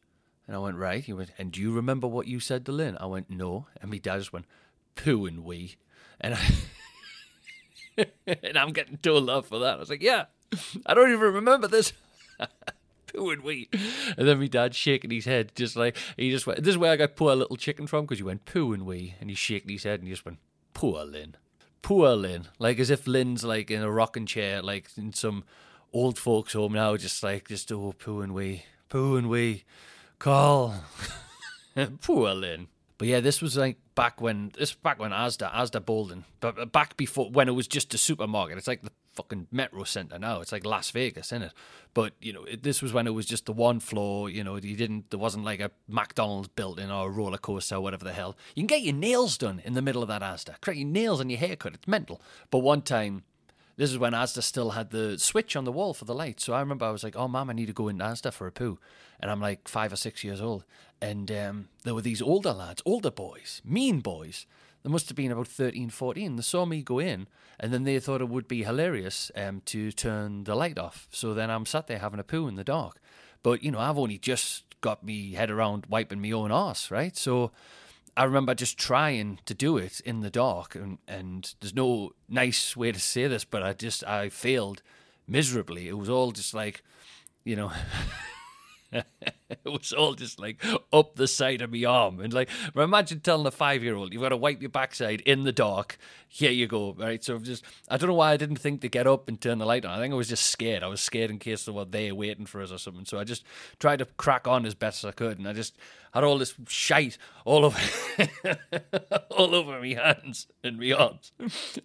[0.48, 1.04] And I went, right.
[1.04, 2.98] He went, and do you remember what you said to Lynn?
[3.00, 3.68] I went, no.
[3.82, 4.46] And my dad just went,
[4.96, 5.76] poo and wee.
[6.20, 9.76] And I, and I'm getting told off for that.
[9.76, 10.26] I was like, yeah,
[10.86, 11.94] I don't even remember this.
[13.08, 13.70] poo and wee.
[14.18, 16.92] And then my dad shaking his head, just like, he just went, this is where
[16.92, 19.16] I got poor little chicken from, because he went, poo and wee.
[19.22, 20.40] And he's shaking his head and he just went,
[20.74, 21.36] poor Lynn.
[21.84, 22.48] Poor Lynn.
[22.58, 25.44] Like as if Lynn's like in a rocking chair, like in some
[25.96, 29.64] old folks home now, just like just oh poo and wee, poo and wee,
[30.20, 30.76] call,
[32.02, 32.68] poor Lynn.
[32.98, 36.66] But yeah, this was like back when this back when Asda Asda Boldon, but uh,
[36.66, 38.58] back before when it was just a supermarket.
[38.58, 40.42] It's like the fucking Metrocentre now.
[40.42, 41.54] It's like Las Vegas, isn't it?
[41.94, 44.30] But you know, it, this was when it was just the one floor.
[44.30, 45.10] You know, you didn't.
[45.10, 48.38] There wasn't like a McDonald's built in or a roller coaster or whatever the hell.
[48.54, 50.60] You can get your nails done in the middle of that Asda.
[50.62, 51.74] Create your nails and your haircut.
[51.74, 52.22] It's mental.
[52.52, 53.24] But one time
[53.78, 56.40] this is when Asda still had the switch on the wall for the light.
[56.40, 58.48] So I remember I was like, "Oh, mom, I need to go in Asda for
[58.48, 58.80] a poo,"
[59.20, 60.64] and I'm like five or six years old,
[61.02, 64.46] and um, there were these older lads, older boys, mean boys.
[64.84, 66.36] They must have been about 13, 14.
[66.36, 67.26] They saw me go in,
[67.60, 71.08] and then they thought it would be hilarious um, to turn the light off.
[71.10, 73.02] So then I'm sat there having a poo in the dark.
[73.42, 77.18] But you know, I've only just got me head around wiping my own ass, right?
[77.18, 77.52] So
[78.18, 82.76] I remember just trying to do it in the dark, and, and there's no nice
[82.76, 84.82] way to say this, but I just I failed
[85.28, 85.88] miserably.
[85.88, 86.82] It was all just like,
[87.44, 87.72] you know.
[89.50, 92.20] it was all just like up the side of my arm.
[92.20, 95.44] And like, imagine telling a five year old, you've got to wipe your backside in
[95.44, 95.98] the dark.
[96.28, 96.94] Here you go.
[96.94, 97.24] Right.
[97.24, 99.66] So just, I don't know why I didn't think to get up and turn the
[99.66, 99.98] light on.
[99.98, 100.84] I think I was just scared.
[100.84, 103.06] I was scared in case they were there waiting for us or something.
[103.06, 103.44] So I just
[103.80, 105.38] tried to crack on as best as I could.
[105.38, 105.78] And I just
[106.14, 107.80] had all this shite all over,
[109.32, 111.32] all over my hands and my arms.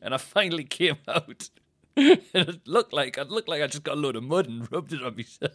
[0.00, 1.50] And I finally came out.
[1.96, 4.70] and it looked like, it looked like I just got a load of mud and
[4.72, 5.52] rubbed it on myself.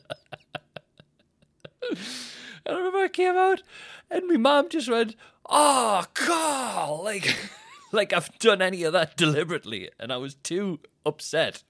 [2.66, 3.62] I remember I came out
[4.10, 5.16] and my mom just went,
[5.48, 7.04] Oh, Carl!
[7.04, 7.36] Like,
[7.92, 9.90] like I've done any of that deliberately.
[10.00, 11.64] And I was too upset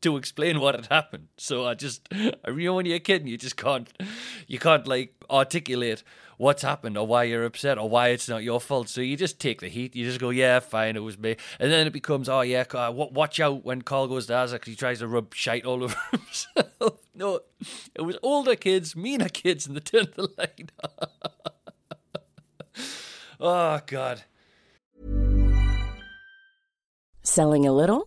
[0.00, 1.28] to explain what had happened.
[1.36, 3.88] So I just, you know, when you're a kid and you just can't,
[4.46, 6.02] you can't like articulate
[6.36, 8.88] what's happened or why you're upset or why it's not your fault.
[8.88, 9.94] So you just take the heat.
[9.94, 11.36] You just go, yeah, fine, it was me.
[11.58, 14.76] And then it becomes, oh yeah, watch out when Carl goes to Isaac because he
[14.76, 16.98] tries to rub shite all over himself.
[17.14, 17.40] No,
[17.94, 20.72] it was older kids, meaner kids, and they turned the light
[23.40, 24.22] oh, God.
[27.22, 28.06] Selling a little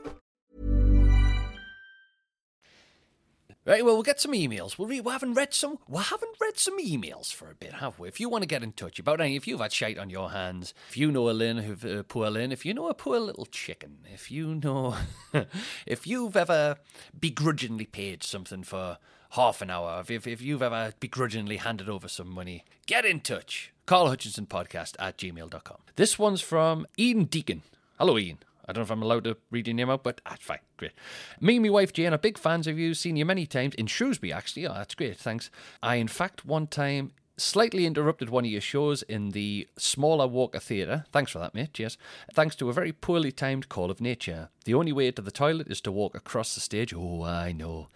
[3.71, 4.77] Right, well, we'll get some emails.
[4.77, 5.79] We'll read, we haven't read some.
[5.87, 8.09] We haven't read some emails for a bit, have we?
[8.09, 10.31] If you want to get in touch about any, if you've had shite on your
[10.31, 13.17] hands, if you know a Lynn, who've uh, poor Lynn, if you know a poor
[13.17, 14.97] little chicken, if you know,
[15.85, 16.79] if you've ever
[17.17, 18.97] begrudgingly paid something for
[19.29, 23.71] half an hour, if, if you've ever begrudgingly handed over some money, get in touch.
[23.85, 25.77] Carl Hutchinson Podcast at gmail.com.
[25.95, 27.61] This one's from Ian Deacon.
[27.97, 28.39] Hello, Ian.
[28.67, 30.59] I don't know if I'm allowed to read your name out, but that's fine.
[30.77, 30.93] Great.
[31.39, 32.93] Me and my wife Jane are big fans of you.
[32.93, 34.67] Seen you many times in Shrewsbury, actually.
[34.67, 35.17] Oh, that's great.
[35.17, 35.49] Thanks.
[35.81, 40.59] I, in fact, one time slightly interrupted one of your shows in the smaller Walker
[40.59, 41.05] Theatre.
[41.11, 41.73] Thanks for that, mate.
[41.73, 41.97] Cheers.
[42.33, 44.49] Thanks to a very poorly timed call of nature.
[44.65, 46.93] The only way to the toilet is to walk across the stage.
[46.93, 47.87] Oh, I know.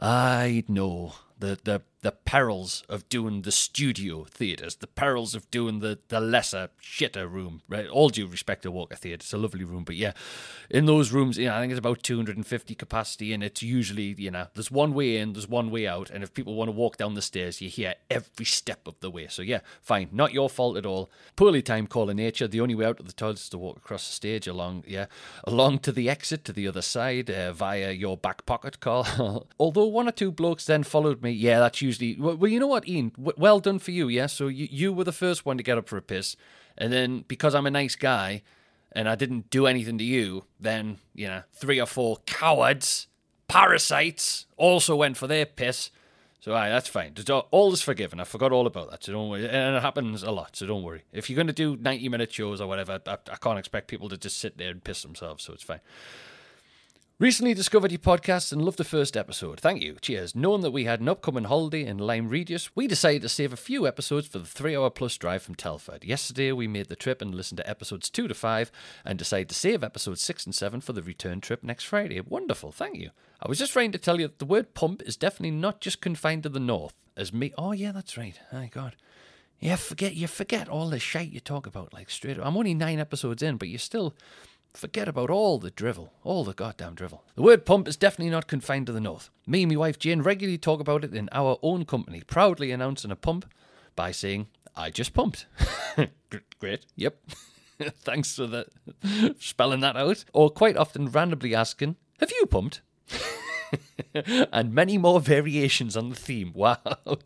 [0.00, 1.14] I know.
[1.38, 6.20] The, the the perils of doing the studio theatres, the perils of doing the, the
[6.20, 7.88] lesser, shitter room, right?
[7.88, 10.12] All due respect to Walker Theatre, it's a lovely room, but yeah,
[10.68, 14.30] in those rooms, you know, I think it's about 250 capacity, and it's usually, you
[14.30, 16.98] know, there's one way in, there's one way out, and if people want to walk
[16.98, 19.26] down the stairs, you hear every step of the way.
[19.28, 21.10] So yeah, fine, not your fault at all.
[21.36, 22.46] Poorly timed call in nature.
[22.46, 25.06] The only way out of the toilet is to walk across the stage along, yeah,
[25.44, 29.46] along to the exit to the other side uh, via your back pocket call.
[29.58, 32.88] Although one or two blokes then followed me, yeah, that's usually well, you know what,
[32.88, 33.12] Ian?
[33.16, 34.08] Well done for you.
[34.08, 36.36] Yeah, so you you were the first one to get up for a piss,
[36.78, 38.42] and then because I'm a nice guy,
[38.92, 43.08] and I didn't do anything to you, then you know three or four cowards,
[43.48, 45.90] parasites, also went for their piss.
[46.40, 47.14] So aye, that's fine.
[47.30, 48.20] All, all is forgiven.
[48.20, 49.02] I forgot all about that.
[49.02, 49.48] So don't worry.
[49.48, 50.56] And it happens a lot.
[50.56, 51.04] So don't worry.
[51.10, 54.10] If you're going to do 90 minute shows or whatever, I, I can't expect people
[54.10, 55.42] to just sit there and piss themselves.
[55.42, 55.80] So it's fine.
[57.20, 59.60] Recently discovered your podcast and loved the first episode.
[59.60, 59.94] Thank you.
[60.00, 60.34] Cheers.
[60.34, 63.56] Knowing that we had an upcoming holiday in Lyme Regis, we decided to save a
[63.56, 66.02] few episodes for the three hour plus drive from Telford.
[66.02, 68.72] Yesterday, we made the trip and listened to episodes two to five
[69.04, 72.20] and decided to save episodes six and seven for the return trip next Friday.
[72.20, 72.72] Wonderful.
[72.72, 73.10] Thank you.
[73.40, 76.00] I was just trying to tell you that the word pump is definitely not just
[76.00, 76.94] confined to the north.
[77.16, 77.52] As me.
[77.56, 78.40] Oh, yeah, that's right.
[78.52, 78.96] My God.
[79.60, 82.40] Yeah, forget you forget all the shite you talk about like straight.
[82.40, 82.44] Up.
[82.44, 84.14] I'm only nine episodes in, but you're still
[84.74, 87.22] Forget about all the drivel, all the goddamn drivel.
[87.36, 89.30] The word pump is definitely not confined to the north.
[89.46, 93.12] Me and my wife Jane regularly talk about it in our own company, proudly announcing
[93.12, 93.46] a pump
[93.94, 95.46] by saying, I just pumped.
[96.58, 97.18] Great, yep.
[97.80, 98.66] Thanks for the
[99.38, 100.24] spelling that out.
[100.32, 102.82] Or quite often randomly asking, Have you pumped?
[104.52, 106.52] and many more variations on the theme.
[106.52, 106.78] Wow,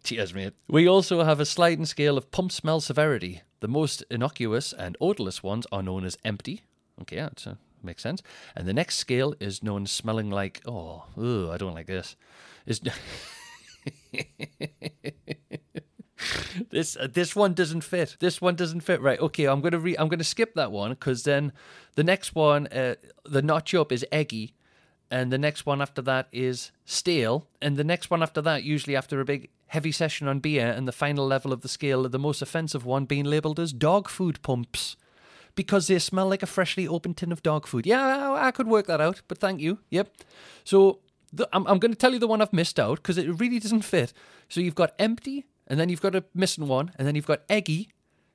[0.04, 0.52] cheers, mate.
[0.68, 3.42] We also have a sliding scale of pump smell severity.
[3.60, 6.62] The most innocuous and odorless ones are known as empty.
[7.02, 7.28] Okay, uh,
[7.82, 8.22] makes sense.
[8.56, 12.16] And the next scale is known smelling like, oh, ugh, I don't like this.
[12.66, 12.80] Is
[16.70, 18.16] this uh, this one doesn't fit.
[18.20, 19.00] This one doesn't fit.
[19.00, 19.20] Right.
[19.20, 19.46] Okay.
[19.46, 21.52] I'm gonna re- I'm gonna skip that one because then
[21.94, 24.54] the next one, uh, the notch up is eggy,
[25.10, 28.96] and the next one after that is stale, and the next one after that, usually
[28.96, 32.18] after a big heavy session on beer, and the final level of the scale, the
[32.18, 34.96] most offensive one being labelled as dog food pumps.
[35.58, 37.84] Because they smell like a freshly opened tin of dog food.
[37.84, 39.80] Yeah, I, could work that out, but thank you.
[39.90, 40.08] Yep.
[40.62, 41.00] So
[41.32, 43.58] the, I'm, I'm going to tell you the one I've missed out because it really
[43.58, 44.12] doesn't fit.
[44.48, 47.42] So you've got empty, and then you've got a missing one, and then you've got
[47.48, 47.88] eggy,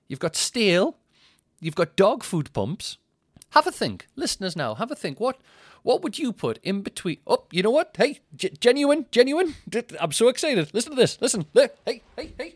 [0.10, 0.98] you've got stale,
[1.62, 2.98] you've got dog food pumps.
[3.52, 4.58] Have a think, listeners.
[4.58, 5.22] Now, have a think.
[5.22, 5.38] What
[5.84, 7.20] what would you put in between?
[7.26, 7.96] Oh, you know what?
[7.98, 9.56] Hey, g- genuine, genuine.
[9.98, 10.74] I'm so excited.
[10.74, 11.22] Listen to this.
[11.22, 11.46] Listen.
[11.54, 12.56] Hey, hey, hey.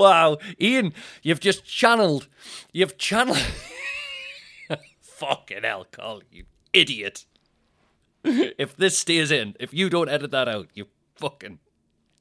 [0.00, 2.26] Wow, Ian, you've just channeled.
[2.72, 3.38] You've channeled.
[5.00, 7.26] Fucking hell, Carl, you idiot.
[8.24, 10.86] if this stays in, if you don't edit that out, you
[11.16, 11.58] fucking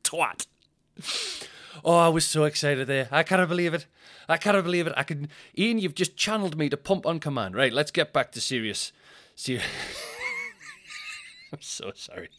[0.04, 0.48] twat.
[1.84, 3.08] Oh, I was so excited there.
[3.12, 3.86] I cannot believe it.
[4.28, 4.94] I cannot believe it.
[4.98, 5.30] I can.
[5.58, 7.56] Ian, you've just channeled me to pump on command.
[7.56, 8.92] Right, let's get back to serious.
[9.36, 9.66] Serious.
[11.54, 12.30] I'm so sorry.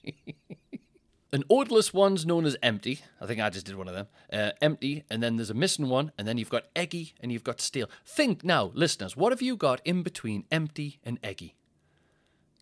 [1.33, 3.01] An odorless one's known as empty.
[3.21, 4.09] I think I just did one of them.
[4.33, 7.45] Uh, empty, and then there's a missing one, and then you've got eggy, and you've
[7.45, 7.89] got stale.
[8.05, 11.55] Think now, listeners, what have you got in between empty and eggy?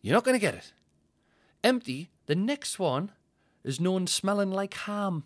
[0.01, 0.73] You're not going to get it.
[1.63, 3.11] Empty, the next one
[3.63, 5.23] is known smelling like ham.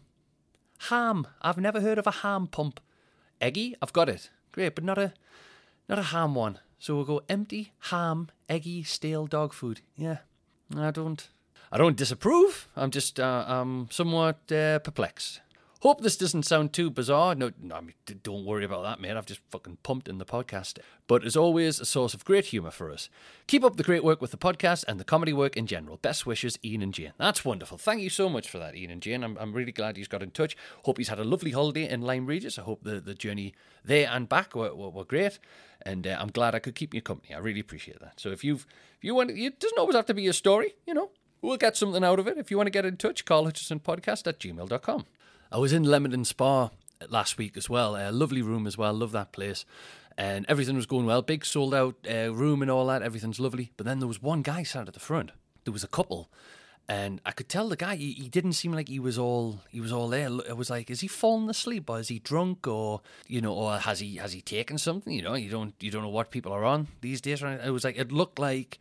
[0.89, 1.27] Ham.
[1.41, 2.79] I've never heard of a ham pump.
[3.41, 4.29] Eggy, I've got it.
[4.51, 5.13] Great, but not a
[5.89, 6.59] not a ham one.
[6.79, 9.81] So we'll go empty, ham, eggy, stale dog food.
[9.95, 10.19] Yeah.
[10.75, 11.27] I don't
[11.73, 12.67] I don't disapprove.
[12.75, 15.41] I'm just uh, um, somewhat uh, perplexed.
[15.79, 17.33] Hope this doesn't sound too bizarre.
[17.33, 19.17] No, no, I mean, don't worry about that, mate.
[19.17, 20.77] I've just fucking pumped in the podcast.
[21.07, 23.09] But as always, a source of great humour for us.
[23.47, 25.97] Keep up the great work with the podcast and the comedy work in general.
[25.97, 27.13] Best wishes, Ian and Jane.
[27.17, 27.79] That's wonderful.
[27.79, 29.23] Thank you so much for that, Ian and Jane.
[29.23, 30.55] I'm, I'm really glad he's got in touch.
[30.83, 32.59] Hope he's had a lovely holiday in Lyme Regis.
[32.59, 35.39] I hope the, the journey there and back were, were, were great.
[35.81, 37.33] And uh, I'm glad I could keep you company.
[37.33, 38.19] I really appreciate that.
[38.19, 38.67] So if you've
[38.99, 41.09] if you want, it doesn't always have to be a story, you know.
[41.43, 42.37] We'll get something out of it.
[42.37, 45.05] If you want to get in touch, Carl Hutchinson Podcast at gmail.com.
[45.51, 46.69] I was in Leamington Spa
[47.09, 47.97] last week as well.
[47.97, 48.93] A lovely room as well.
[48.93, 49.65] Love that place.
[50.17, 51.21] And everything was going well.
[51.21, 53.01] Big sold out uh, room and all that.
[53.01, 53.73] Everything's lovely.
[53.75, 55.31] But then there was one guy sat at the front.
[55.65, 56.31] There was a couple.
[56.87, 59.81] And I could tell the guy he, he didn't seem like he was all he
[59.81, 60.29] was all there.
[60.47, 63.79] It was like, is he falling asleep or is he drunk or you know or
[63.79, 65.11] has he has he taken something?
[65.11, 67.43] You know, you don't you don't know what people are on these days.
[67.43, 68.79] It was like it looked like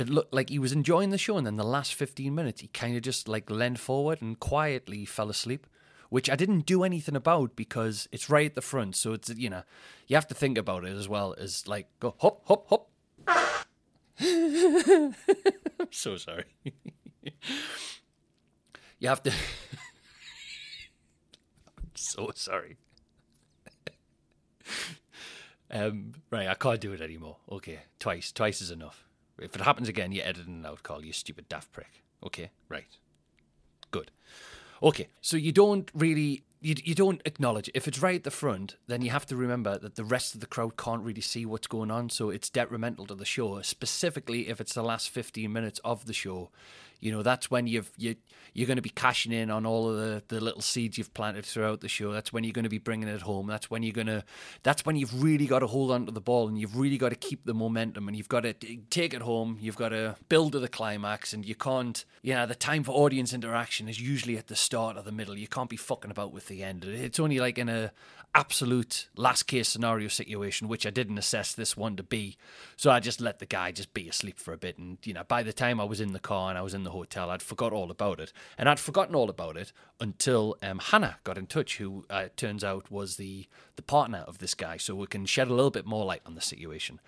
[0.00, 2.68] it looked like he was enjoying the show, and then the last 15 minutes, he
[2.68, 5.66] kind of just like leaned forward and quietly fell asleep,
[6.08, 8.96] which I didn't do anything about because it's right at the front.
[8.96, 9.62] So it's, you know,
[10.06, 12.90] you have to think about it as well as like go hop, hop, hop.
[14.20, 15.14] I'm
[15.90, 16.44] so sorry.
[18.98, 19.30] you have to.
[21.78, 22.76] I'm so sorry.
[25.70, 27.36] um, right, I can't do it anymore.
[27.50, 28.32] Okay, twice.
[28.32, 29.04] Twice is enough.
[29.40, 32.02] If it happens again, you edit it out, call you stupid daft prick.
[32.24, 32.86] Okay, right.
[33.90, 34.10] Good.
[34.82, 37.76] Okay, so you don't really you, you don't acknowledge it.
[37.76, 40.40] If it's right at the front, then you have to remember that the rest of
[40.40, 43.62] the crowd can't really see what's going on, so it's detrimental to the show.
[43.62, 46.50] Specifically, if it's the last fifteen minutes of the show,
[47.00, 48.16] you know that's when you've you
[48.52, 51.44] you're going to be cashing in on all of the, the little seeds you've planted
[51.44, 52.12] throughout the show.
[52.12, 53.46] That's when you're going to be bringing it home.
[53.46, 54.24] That's when you're going to.
[54.62, 57.10] That's when you've really got to hold on to the ball and you've really got
[57.10, 58.52] to keep the momentum and you've got to
[58.90, 59.58] take it home.
[59.60, 62.04] You've got to build to the climax and you can't.
[62.22, 65.38] Yeah, the time for audience interaction is usually at the start or the middle.
[65.38, 66.84] You can't be fucking about with the end.
[66.84, 67.92] It's only like in a
[68.34, 72.36] absolute last case scenario situation, which I didn't assess this one to be.
[72.76, 74.78] So I just let the guy just be asleep for a bit.
[74.78, 76.84] And, you know, by the time I was in the car and I was in
[76.84, 78.32] the hotel, I'd forgot all about it.
[78.56, 82.62] And I'd forgotten all about it until um, Hannah got in touch, who uh, turns
[82.62, 83.46] out was the,
[83.80, 84.76] the partner of this guy.
[84.76, 87.00] So we can shed a little bit more light on the situation.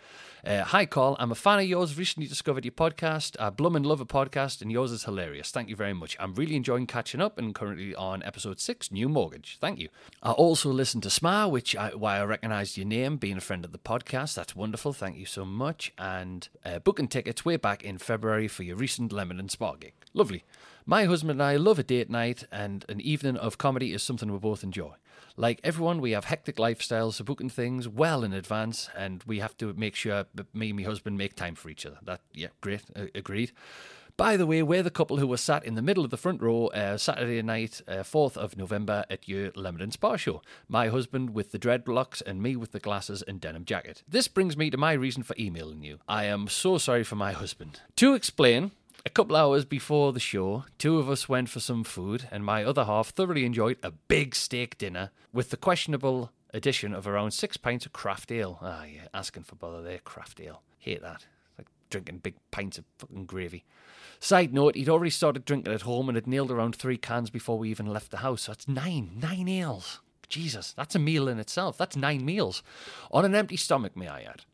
[0.44, 1.16] Uh, Hi, Carl.
[1.20, 1.98] I'm a fan of yours.
[1.98, 3.36] Recently discovered your podcast.
[3.38, 5.50] I blum and love a podcast, and yours is hilarious.
[5.50, 6.16] Thank you very much.
[6.18, 9.58] I'm really enjoying catching up and currently on episode six, New Mortgage.
[9.60, 9.88] Thank you.
[10.22, 13.64] I also listen to SMA, which I, why I recognised your name, being a friend
[13.64, 14.34] of the podcast.
[14.34, 14.92] That's wonderful.
[14.92, 15.92] Thank you so much.
[15.98, 19.92] And uh, booking tickets way back in February for your recent Leamington Spa bar gig.
[20.12, 20.42] Lovely.
[20.84, 24.32] My husband and I love a date night, and an evening of comedy is something
[24.32, 24.94] we both enjoy.
[25.36, 29.56] Like everyone, we have hectic lifestyles, so booking things well in advance, and we have
[29.58, 31.98] to make sure that me and my husband make time for each other.
[32.02, 33.52] That, yeah, great, uh, agreed.
[34.16, 36.42] By the way, we're the couple who were sat in the middle of the front
[36.42, 40.42] row uh, Saturday night, uh, 4th of November at your Leamington Spa show.
[40.68, 44.02] My husband with the dreadlocks and me with the glasses and denim jacket.
[44.06, 46.00] This brings me to my reason for emailing you.
[46.08, 47.80] I am so sorry for my husband.
[47.96, 48.72] To explain,
[49.04, 52.64] a couple hours before the show, two of us went for some food, and my
[52.64, 57.56] other half thoroughly enjoyed a big steak dinner with the questionable addition of around six
[57.56, 58.58] pints of craft ale.
[58.62, 60.62] Ah, yeah, asking for bother there, craft ale.
[60.78, 61.26] Hate that.
[61.58, 63.64] Like drinking big pints of fucking gravy.
[64.20, 67.58] Side note, he'd already started drinking at home and had nailed around three cans before
[67.58, 68.42] we even left the house.
[68.42, 70.00] So that's nine, nine ales.
[70.28, 71.76] Jesus, that's a meal in itself.
[71.76, 72.62] That's nine meals.
[73.10, 74.44] On an empty stomach, may I add.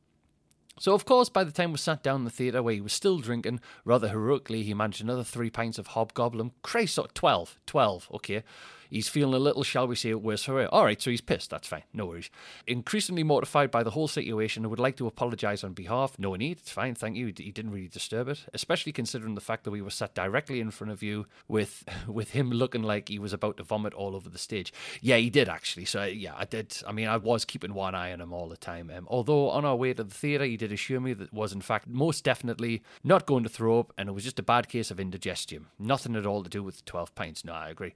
[0.81, 2.93] So, of course, by the time we sat down in the theatre where he was
[2.93, 6.53] still drinking, rather heroically, he managed another three pints of hobgoblin.
[6.63, 8.43] Christ, 12, 12, okay.
[8.91, 10.71] He's feeling a little, shall we say, worse for it.
[10.73, 11.51] All right, so he's pissed.
[11.51, 11.83] That's fine.
[11.93, 12.31] No worries.
[12.67, 16.19] Increasingly mortified by the whole situation and would like to apologise on behalf.
[16.19, 16.59] No need.
[16.59, 16.95] It's fine.
[16.95, 17.27] Thank you.
[17.27, 20.71] He didn't really disturb it, especially considering the fact that we were sat directly in
[20.71, 24.29] front of you with with him looking like he was about to vomit all over
[24.29, 24.73] the stage.
[25.01, 25.85] Yeah, he did actually.
[25.85, 26.77] So yeah, I did.
[26.87, 28.91] I mean, I was keeping one eye on him all the time.
[28.95, 31.53] Um, although on our way to the theatre, he did assure me that it was
[31.53, 34.69] in fact most definitely not going to throw up, and it was just a bad
[34.69, 35.67] case of indigestion.
[35.79, 37.45] Nothing at all to do with the twelve pints.
[37.45, 37.95] No, I agree.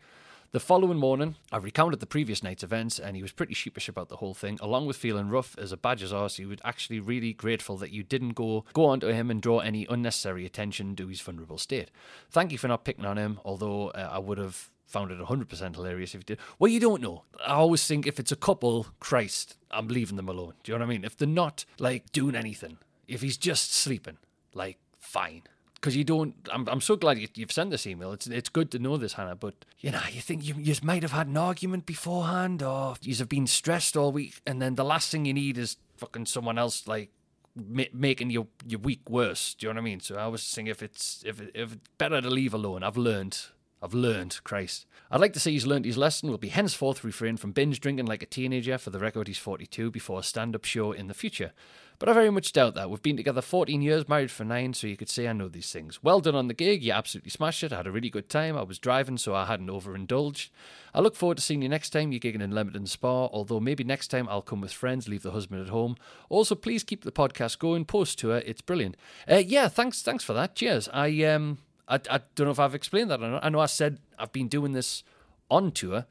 [0.53, 4.11] The following morning, I recounted the previous night's events, and he was pretty sheepish about
[4.11, 4.59] the whole thing.
[4.61, 8.03] Along with feeling rough as a badger's arse, he was actually really grateful that you
[8.03, 11.91] didn't go go on to him and draw any unnecessary attention to his vulnerable state.
[12.31, 15.75] Thank you for not picking on him, although uh, I would have found it 100%
[15.75, 16.39] hilarious if you did.
[16.59, 17.25] Well, you don't know.
[17.41, 20.53] I always think if it's a couple, Christ, I'm leaving them alone.
[20.63, 21.05] Do you know what I mean?
[21.07, 22.77] If they're not, like, doing anything,
[23.09, 24.19] if he's just sleeping,
[24.53, 25.45] like, fine
[25.83, 26.35] because you don't.
[26.51, 28.13] I'm, I'm so glad you, have sent this email.
[28.13, 29.35] It's it's good to know this, Hannah.
[29.35, 33.17] But you know, you think you, you might have had an argument beforehand, or you
[33.17, 36.57] have been stressed all week, and then the last thing you need is fucking someone
[36.57, 37.11] else like
[37.57, 39.55] ma- making your your week worse.
[39.55, 40.01] Do you know what I mean?
[40.01, 42.85] So I was saying if it's if if it's better to leave alone.
[42.85, 43.41] I've learned.
[43.83, 44.87] I've learned, Christ.
[45.11, 48.07] I'd like to say he's learned his lesson, will be henceforth refrain from binge drinking
[48.07, 48.79] like a teenager.
[48.79, 51.53] For the record, he's 42 before a stand up show in the future.
[51.99, 52.91] But I very much doubt that.
[52.91, 55.71] We've been together 14 years, married for nine, so you could say I know these
[55.71, 56.03] things.
[56.03, 56.83] Well done on the gig.
[56.83, 57.73] You absolutely smashed it.
[57.73, 58.57] I had a really good time.
[58.57, 60.51] I was driving, so I hadn't overindulged.
[60.95, 63.85] I look forward to seeing you next time you're gigging in Leamington Spa, although maybe
[63.85, 65.97] next time I'll come with friends, leave the husband at home.
[66.29, 68.39] Also, please keep the podcast going post tour.
[68.39, 68.97] It's brilliant.
[69.31, 70.55] Uh, yeah, thanks thanks for that.
[70.57, 70.89] Cheers.
[70.93, 71.59] I um
[71.89, 73.23] I, I don't know if I've explained that.
[73.23, 75.05] I know I said I've been doing this
[75.51, 76.07] on tour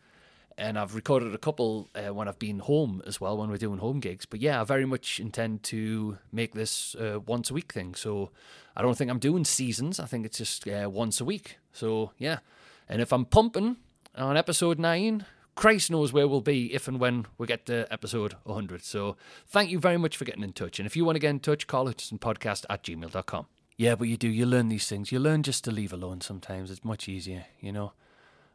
[0.58, 3.80] and I've recorded a couple uh, when I've been home as well when we're doing
[3.80, 4.26] home gigs.
[4.26, 7.96] But yeah, I very much intend to make this uh, once a week thing.
[7.96, 8.32] So
[8.76, 10.00] I don't think I'm doing seasons.
[10.00, 11.58] I think it's just uh, once a week.
[11.74, 12.40] So yeah,
[12.88, 13.78] and if I'm pumping
[14.16, 15.26] on episode nine.
[15.54, 18.84] Christ knows where we'll be if and when we get to episode 100.
[18.84, 19.18] So
[19.48, 20.80] thank you very much for getting in touch.
[20.80, 23.48] And if you want to get in touch, Carl Hutchinson Podcast at gmail.com.
[23.78, 24.28] Yeah, but you do.
[24.28, 25.12] You learn these things.
[25.12, 26.70] You learn just to leave alone sometimes.
[26.70, 27.94] It's much easier, you know.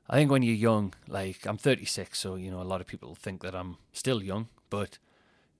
[0.09, 3.15] I think when you're young, like I'm 36, so you know a lot of people
[3.15, 4.99] think that I'm still young, but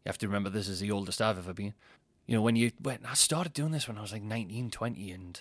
[0.05, 1.75] you have to remember this is the oldest I've ever been.
[2.27, 5.11] You know, when you when I started doing this when I was like 19, 20,
[5.11, 5.41] and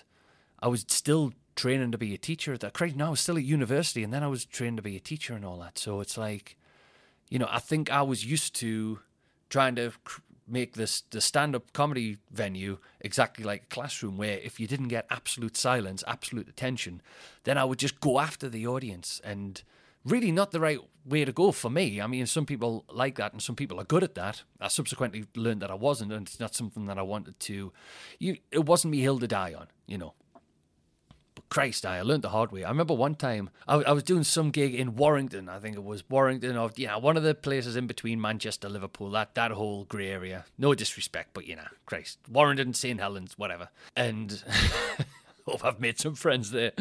[0.60, 2.58] I was still training to be a teacher.
[2.58, 3.00] That crazy.
[3.00, 5.44] I was still at university, and then I was trained to be a teacher and
[5.44, 5.78] all that.
[5.78, 6.56] So it's like,
[7.28, 9.00] you know, I think I was used to
[9.50, 9.92] trying to
[10.48, 15.06] make this the stand-up comedy venue exactly like a classroom where if you didn't get
[15.10, 17.00] absolute silence absolute attention
[17.44, 19.20] then i would just go after the audience.
[19.24, 19.62] And
[20.04, 22.00] really not the right way to go for me.
[22.00, 24.42] I mean some people like that and some people are good at that.
[24.60, 27.72] I subsequently learned that i wasn't and it's not something that i wanted to
[28.18, 30.14] you it wasn't me hill to die on you know
[31.48, 32.64] Christ, I learned the hard way.
[32.64, 35.48] I remember one time I, I, was doing some gig in Warrington.
[35.48, 39.10] I think it was Warrington, or yeah, one of the places in between Manchester, Liverpool.
[39.10, 40.44] That that whole grey area.
[40.58, 43.68] No disrespect, but you know, Christ, Warrington, St Helens, whatever.
[43.94, 44.42] And
[45.46, 46.72] hope I've made some friends there.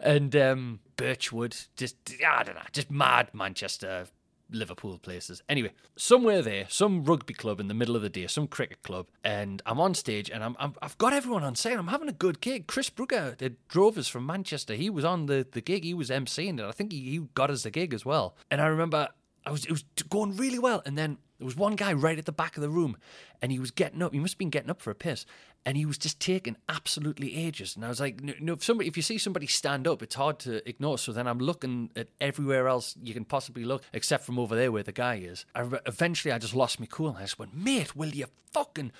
[0.00, 1.96] And um, Birchwood, just
[2.26, 4.06] I don't know, just mad Manchester
[4.50, 5.42] Liverpool places.
[5.48, 9.06] Anyway, somewhere there, some rugby club in the middle of the day, some cricket club,
[9.22, 11.76] and I'm on stage and I'm, i have got everyone on stage.
[11.76, 12.66] I'm having a good gig.
[12.66, 13.36] Chris Brooker
[13.68, 14.74] drove us from Manchester.
[14.74, 15.84] He was on the, the gig.
[15.84, 16.64] He was emceeing it.
[16.64, 18.36] I think he, he got us the gig as well.
[18.50, 19.08] And I remember
[19.44, 22.26] I was it was going really well, and then there was one guy right at
[22.26, 22.96] the back of the room,
[23.40, 24.12] and he was getting up.
[24.12, 25.24] He must have been getting up for a piss,
[25.64, 27.76] and he was just taking absolutely ages.
[27.76, 30.40] And I was like, no, if somebody, if you see somebody stand up, it's hard
[30.40, 30.98] to ignore.
[30.98, 34.72] So then I'm looking at everywhere else you can possibly look, except from over there
[34.72, 35.46] where the guy is.
[35.54, 38.90] I, eventually, I just lost my cool, and I just went, mate, will you fucking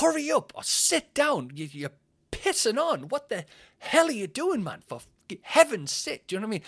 [0.00, 1.52] hurry up or sit down?
[1.54, 1.88] You, you
[2.30, 3.08] pissing on.
[3.08, 3.46] What the
[3.78, 4.82] hell are you doing, man?
[4.86, 5.00] For
[5.42, 6.62] heaven's sake, do you know what I mean?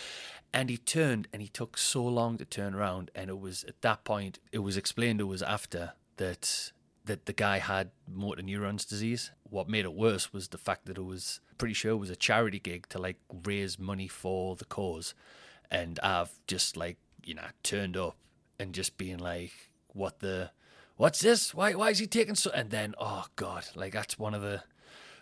[0.53, 3.83] And he turned, and he took so long to turn around, and it was at
[3.83, 6.73] that point it was explained it was after that
[7.05, 9.31] that the guy had motor neurons disease.
[9.49, 12.17] What made it worse was the fact that it was pretty sure it was a
[12.17, 15.15] charity gig to like raise money for the cause,
[15.71, 18.17] and I've just like you know turned up
[18.59, 19.53] and just being like,
[19.89, 20.51] what the,
[20.97, 21.55] what's this?
[21.55, 22.51] Why why is he taking so?
[22.53, 24.63] And then oh god, like that's one of the,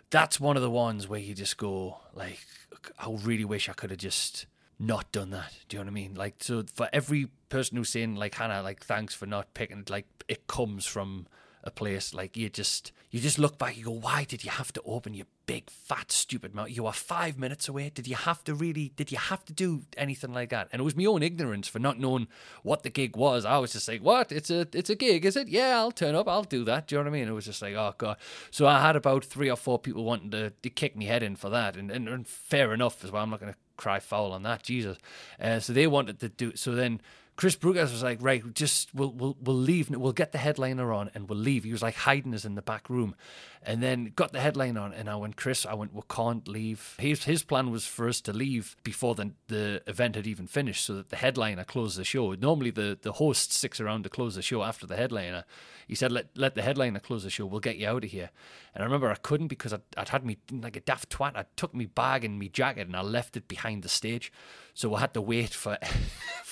[0.09, 2.39] that's one of the ones where you just go like,
[2.99, 4.45] I really wish I could have just
[4.79, 5.53] not done that.
[5.67, 6.15] Do you know what I mean?
[6.15, 10.05] Like, so for every person who's saying like Hannah, like thanks for not picking, like
[10.27, 11.27] it comes from
[11.67, 14.71] a place like you just you just look back you go why did you have
[14.73, 16.69] to open your big fat stupid mouth?
[16.69, 17.89] You are five minutes away.
[17.89, 20.67] Did you have to really did you have to do anything like that?
[20.71, 22.27] And it was my own ignorance for not knowing
[22.63, 23.45] what the gig was.
[23.45, 24.31] I was just like what?
[24.31, 25.47] It's a it's a gig is it?
[25.47, 26.27] Yeah i'll turn up.
[26.27, 26.87] I'll do that.
[26.87, 27.27] Do you know what i mean?
[27.27, 28.17] It was just like oh god.
[28.51, 31.35] So i had about three or four people wanting to, to kick me head in
[31.35, 31.75] for that.
[31.75, 33.23] And, and, and fair enough as well.
[33.23, 34.97] I'm not going to cry foul on that jesus.
[35.39, 36.99] Uh, so they wanted to do so then
[37.37, 39.91] Chris Brooker's was like, right, just we'll we'll we'll leave.
[39.91, 41.63] We'll get the headliner on and we'll leave.
[41.63, 43.15] He was like hiding us in the back room,
[43.61, 44.91] and then got the headline on.
[44.91, 46.95] And I went, Chris, I went, we can't leave.
[46.99, 50.83] His his plan was for us to leave before the the event had even finished,
[50.83, 52.33] so that the headliner closed the show.
[52.33, 55.45] Normally the the host sticks around to close the show after the headliner.
[55.87, 57.45] He said, let let the headliner close the show.
[57.45, 58.31] We'll get you out of here.
[58.77, 61.35] And I remember I couldn't because I'd, I'd had me like a daft twat.
[61.35, 64.31] I took me bag and me jacket and I left it behind the stage,
[64.75, 65.79] so I had to wait for.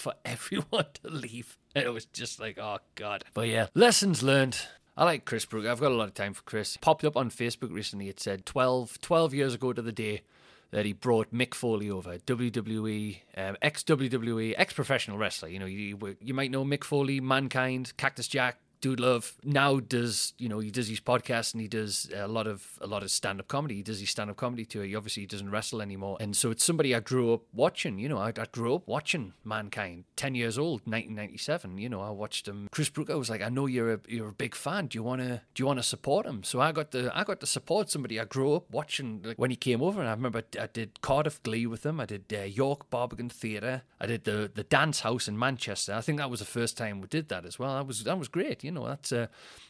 [0.05, 1.57] for everyone to leave.
[1.73, 3.23] And It was just like, oh god.
[3.33, 4.59] But yeah, lessons learned.
[4.95, 5.65] I like Chris Brook.
[5.65, 6.77] I've got a lot of time for Chris.
[6.77, 8.07] Popped up on Facebook recently.
[8.07, 10.21] It said 12, 12 years ago to the day
[10.69, 15.49] that he brought Mick Foley over, WWE, um, ex WWE, ex professional wrestler.
[15.49, 20.35] You know, you, you might know Mick Foley, Mankind, Cactus Jack, Dude Love now does
[20.37, 23.09] you know he does his podcast and he does a lot of a lot of
[23.09, 23.77] stand up comedy.
[23.77, 24.83] He does his stand up comedy tour.
[24.83, 27.97] He obviously doesn't wrestle anymore, and so it's somebody I grew up watching.
[27.97, 30.03] You know, I, I grew up watching Mankind.
[30.15, 31.79] Ten years old, 1997.
[31.79, 32.67] You know, I watched him.
[32.71, 33.09] Chris Brook.
[33.09, 34.85] I was like, I know you're a you're a big fan.
[34.85, 36.43] Do you want to do you want to support him?
[36.43, 39.49] So I got to I got to support somebody I grew up watching like, when
[39.49, 39.99] he came over.
[39.99, 41.99] And I remember I did Cardiff Glee with him.
[41.99, 43.81] I did uh, York Barbican Theatre.
[43.99, 45.95] I did the the Dance House in Manchester.
[45.95, 47.73] I think that was the first time we did that as well.
[47.73, 48.63] That was that was great.
[48.63, 49.27] You know, that's uh,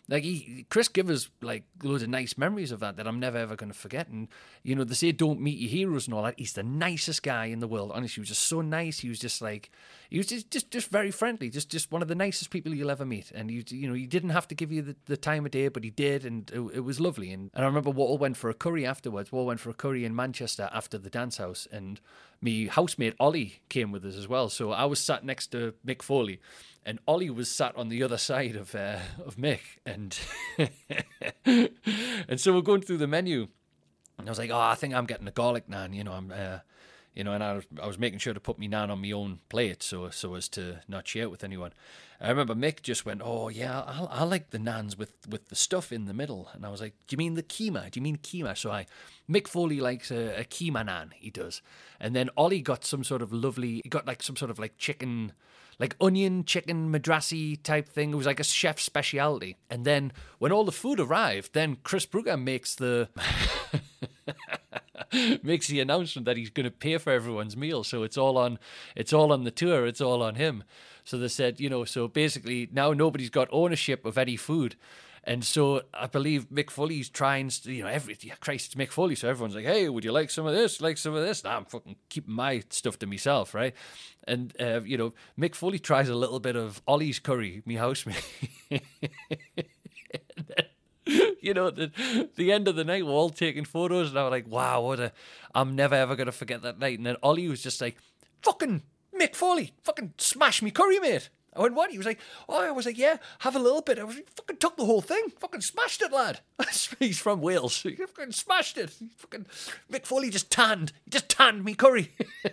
[0.07, 3.55] like he, Chris Givers like loads of nice memories of that that I'm never ever
[3.55, 4.07] going to forget.
[4.07, 4.27] And
[4.63, 6.35] you know, they say don't meet your heroes and all that.
[6.37, 7.91] He's the nicest guy in the world.
[7.93, 8.99] Honestly, he was just so nice.
[8.99, 9.71] He was just like
[10.09, 11.49] he was just just, just very friendly.
[11.49, 13.31] Just just one of the nicest people you'll ever meet.
[13.31, 15.67] And you you know, he didn't have to give you the, the time of day,
[15.67, 17.31] but he did, and it, it was lovely.
[17.31, 19.31] And, and I remember Wall went for a curry afterwards.
[19.31, 21.99] Wall went for a curry in Manchester after the dance house, and
[22.41, 24.49] me housemate Ollie came with us as well.
[24.49, 26.39] So I was sat next to Mick Foley,
[26.85, 30.17] and Ollie was sat on the other side of uh, of Mick, and
[31.45, 33.47] and so we're going through the menu,
[34.17, 35.93] and I was like, oh, I think I'm getting a garlic naan.
[35.93, 36.31] You know, I'm.
[36.31, 36.59] Uh,
[37.15, 39.11] you know, and I was, I was making sure to put me naan on my
[39.11, 41.71] own plate so so as to not share it with anyone.
[42.19, 45.55] I remember Mick just went, "Oh yeah, I, I like the naans with with the
[45.55, 47.89] stuff in the middle," and I was like, "Do you mean the keema?
[47.89, 48.85] Do you mean keema?" So I,
[49.29, 51.61] Mick Foley likes a, a keema naan, he does,
[52.01, 54.77] and then Ollie got some sort of lovely, he got like some sort of like
[54.77, 55.31] chicken
[55.79, 58.11] like onion chicken madrasi type thing.
[58.11, 59.57] It was like a chef's specialty.
[59.69, 63.09] And then when all the food arrived, then Chris Brooker makes the
[65.43, 67.83] makes the announcement that he's going to pay for everyone's meal.
[67.83, 68.59] So it's all on
[68.95, 69.85] it's all on the tour.
[69.85, 70.63] It's all on him.
[71.03, 74.75] So they said, you know, so basically now nobody's got ownership of any food.
[75.27, 78.91] And so I believe Mick Foley's trying, to, you know, every yeah, Christ, it's Mick
[78.91, 79.15] Foley.
[79.15, 80.81] So everyone's like, "Hey, would you like some of this?
[80.81, 83.73] Like some of this?" Nah, I'm fucking keeping my stuff to myself, right?
[84.27, 88.23] And uh, you know, Mick Foley tries a little bit of Ollie's curry, me housemate.
[91.41, 94.31] you know, the the end of the night, we're all taking photos, and I was
[94.31, 95.11] like, "Wow, what a!
[95.55, 97.97] I'm never ever gonna forget that night." And then Ollie was just like,
[98.43, 98.83] "Fucking
[99.19, 101.91] Mick Foley, fucking smash me curry, mate." I went, what?
[101.91, 103.97] He was like, oh, I was like, yeah, have a little bit.
[103.97, 105.29] I was like, fucking took the whole thing.
[105.39, 106.41] Fucking smashed it, lad.
[106.99, 107.81] He's from Wales.
[107.95, 108.91] He fucking smashed it.
[108.99, 109.45] He fucking,
[109.91, 110.91] Mick Foley just tanned.
[111.05, 112.11] He just tanned me curry.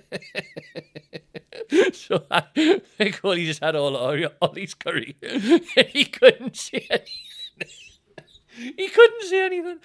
[1.92, 5.16] so I, Mick Foley just had all, all, all his curry.
[5.20, 8.76] he couldn't see anything.
[8.76, 9.78] he couldn't see anything.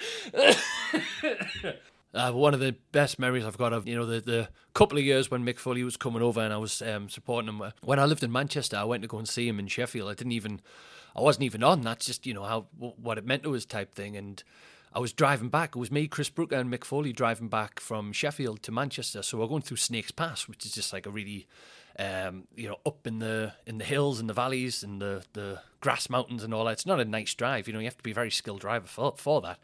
[2.18, 5.04] Uh, one of the best memories I've got of you know the, the couple of
[5.04, 7.62] years when Mick Foley was coming over and I was um, supporting him.
[7.84, 10.10] When I lived in Manchester, I went to go and see him in Sheffield.
[10.10, 10.62] I didn't even,
[11.16, 11.82] I wasn't even on.
[11.82, 14.18] That's just you know how what it meant to us type thing.
[14.18, 14.44] And
[14.94, 15.76] I was driving back.
[15.76, 19.22] It was me, Chris Brooker, and Mick Foley driving back from Sheffield to Manchester.
[19.22, 21.46] So we're going through Snakes Pass, which is just like a really
[22.00, 25.62] um, you know, up in the in the hills and the valleys and the the
[25.82, 26.72] grass mountains and all that.
[26.72, 27.68] It's not a nice drive.
[27.68, 29.60] You know, you have to be a very skilled driver for for that.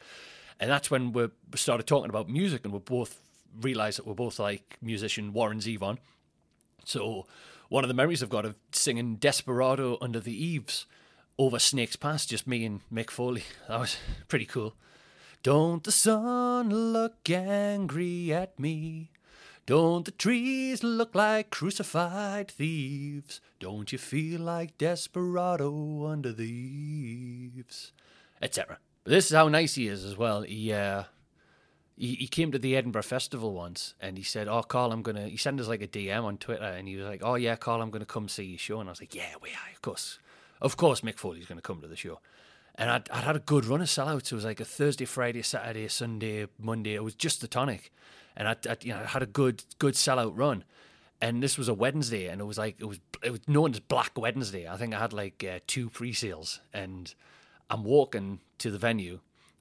[0.59, 3.21] And that's when we started talking about music, and we both
[3.61, 5.97] realised that we're both like musician Warren Zevon.
[6.85, 7.27] So
[7.69, 10.85] one of the memories I've got of singing Desperado under the eaves
[11.37, 13.43] over Snake's Pass, just me and Mick Foley.
[13.67, 13.97] That was
[14.27, 14.75] pretty cool.
[15.41, 19.11] Don't the sun look angry at me?
[19.65, 23.41] Don't the trees look like crucified thieves?
[23.59, 27.93] Don't you feel like Desperado under the eaves?
[28.41, 28.77] Etc.
[29.03, 30.43] But this is how nice he is as well.
[30.43, 31.03] He uh,
[31.97, 35.29] he, he came to the Edinburgh Festival once and he said, Oh, Carl, I'm to.
[35.29, 37.81] He sent us like a DM on Twitter and he was like, Oh, yeah, Carl,
[37.81, 38.79] I'm to come see your show.
[38.79, 40.19] And I was like, Yeah, we are, of course.
[40.61, 42.19] Of course, Mick Foley's to come to the show.
[42.75, 44.31] And I'd, I'd had a good run of sellouts.
[44.31, 46.95] It was like a Thursday, Friday, Saturday, Sunday, Monday.
[46.95, 47.91] It was just the tonic.
[48.35, 50.63] And I'd, I'd, you know, I had a good good sellout run.
[51.21, 53.79] And this was a Wednesday, and it was like it was it was known as
[53.79, 54.67] Black Wednesday.
[54.67, 57.13] I think I had like uh, two pre-sales, and
[57.69, 59.19] I'm walking to the venue,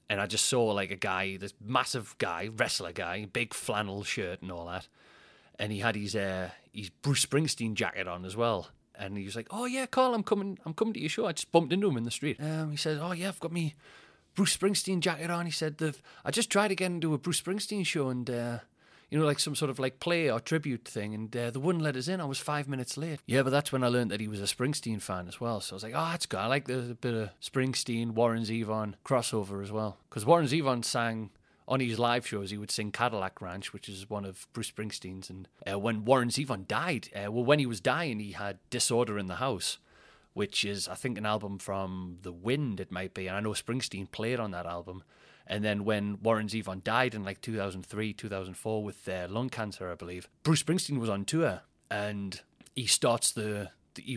[0.08, 4.42] and I just saw like a guy, this massive guy, wrestler guy, big flannel shirt
[4.42, 4.88] and all that,
[5.58, 8.68] and he had his uh, his Bruce Springsteen jacket on as well.
[8.94, 10.58] And he was like, "Oh yeah, Carl, I'm coming.
[10.66, 12.36] I'm coming to your show." I just bumped into him in the street.
[12.40, 13.74] Um, he said, "Oh yeah, I've got me
[14.34, 15.82] Bruce Springsteen jacket on." He said,
[16.24, 18.58] I just tried again to get into a Bruce Springsteen show, and uh,
[19.12, 21.84] you know, like some sort of like play or tribute thing, and uh, they wouldn't
[21.84, 22.18] let us in.
[22.18, 23.20] I was five minutes late.
[23.26, 25.60] Yeah, but that's when I learned that he was a Springsteen fan as well.
[25.60, 26.40] So I was like, oh, that's good.
[26.40, 31.28] I like the bit of Springsteen, Warren Zevon crossover as well, because Warren Zevon sang
[31.68, 35.28] on his live shows, he would sing Cadillac Ranch, which is one of Bruce Springsteen's.
[35.28, 39.18] And uh, when Warren Zevon died, uh, well, when he was dying, he had Disorder
[39.18, 39.76] in the House,
[40.32, 43.26] which is, I think, an album from The Wind, it might be.
[43.26, 45.02] And I know Springsteen played on that album.
[45.46, 49.94] And then when Warren Zevon died in like 2003, 2004 with uh, lung cancer, I
[49.94, 52.40] believe, Bruce Springsteen was on tour and
[52.74, 53.70] he starts the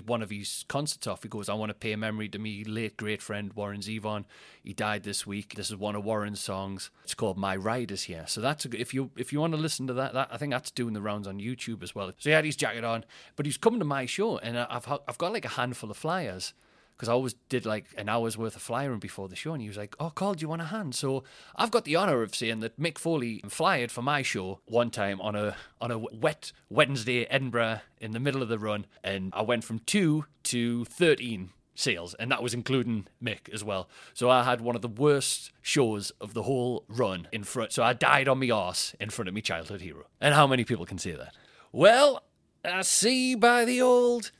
[0.06, 1.24] one of his concerts off.
[1.24, 4.26] He goes, I want to pay a memory to me late great friend Warren Zevon.
[4.64, 5.56] He died this week.
[5.56, 6.92] This is one of Warren's songs.
[7.04, 8.24] It's called My Ride Is Here.
[8.28, 10.52] So that's a, if you if you want to listen to that, that I think
[10.52, 12.08] that's doing the rounds on YouTube as well.
[12.18, 13.04] So he had his jacket on,
[13.36, 16.54] but he's coming to my show, and I've I've got like a handful of flyers
[16.96, 19.68] because I always did like an hour's worth of flyering before the show, and he
[19.68, 21.24] was like, "Oh, Carl, do you want a hand?" So
[21.56, 25.20] I've got the honor of saying that Mick Foley flyed for my show one time
[25.22, 29.42] on a on a wet Wednesday Edinburgh in the middle of the run, and I
[29.42, 33.90] went from two to thirteen sales, and that was including Mick as well.
[34.14, 37.74] So I had one of the worst shows of the whole run in front.
[37.74, 40.06] So I died on my arse in front of my childhood hero.
[40.22, 41.36] And how many people can say that?
[41.72, 42.24] Well,
[42.64, 44.32] I see by the old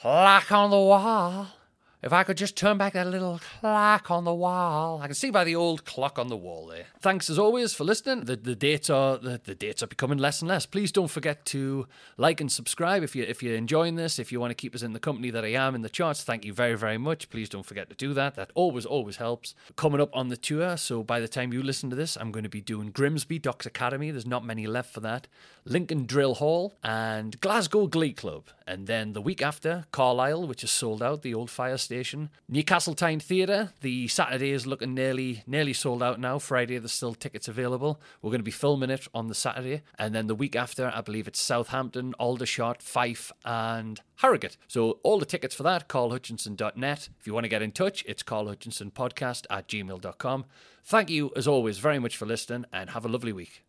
[0.00, 1.48] clock on the wall
[2.02, 5.30] if I could just turn back that little clock on the wall, I can see
[5.30, 6.86] by the old clock on the wall there.
[7.00, 8.24] Thanks as always for listening.
[8.24, 10.66] The, the dates are the, the dates are becoming less and less.
[10.66, 11.86] Please don't forget to
[12.16, 14.18] like and subscribe if you if you're enjoying this.
[14.18, 16.24] If you want to keep us in the company that I am in the charts,
[16.24, 17.28] thank you very very much.
[17.28, 18.34] Please don't forget to do that.
[18.34, 19.54] That always always helps.
[19.76, 22.44] Coming up on the tour, so by the time you listen to this, I'm going
[22.44, 24.10] to be doing Grimsby Docks Academy.
[24.10, 25.26] There's not many left for that.
[25.64, 30.70] Lincoln Drill Hall and Glasgow Glee Club, and then the week after Carlisle, which is
[30.70, 31.22] sold out.
[31.22, 32.30] The old fire station.
[32.48, 36.38] Newcastle Tyne Theatre, the Saturday is looking nearly nearly sold out now.
[36.38, 38.00] Friday, there's still tickets available.
[38.22, 39.82] We're going to be filming it on the Saturday.
[39.98, 44.56] And then the week after, I believe it's Southampton, Aldershot, Fife, and Harrogate.
[44.68, 47.08] So all the tickets for that, carlhutchinson.net.
[47.18, 50.44] If you want to get in touch, it's carlhutchinsonpodcast at gmail.com.
[50.84, 53.64] Thank you, as always, very much for listening and have a lovely week.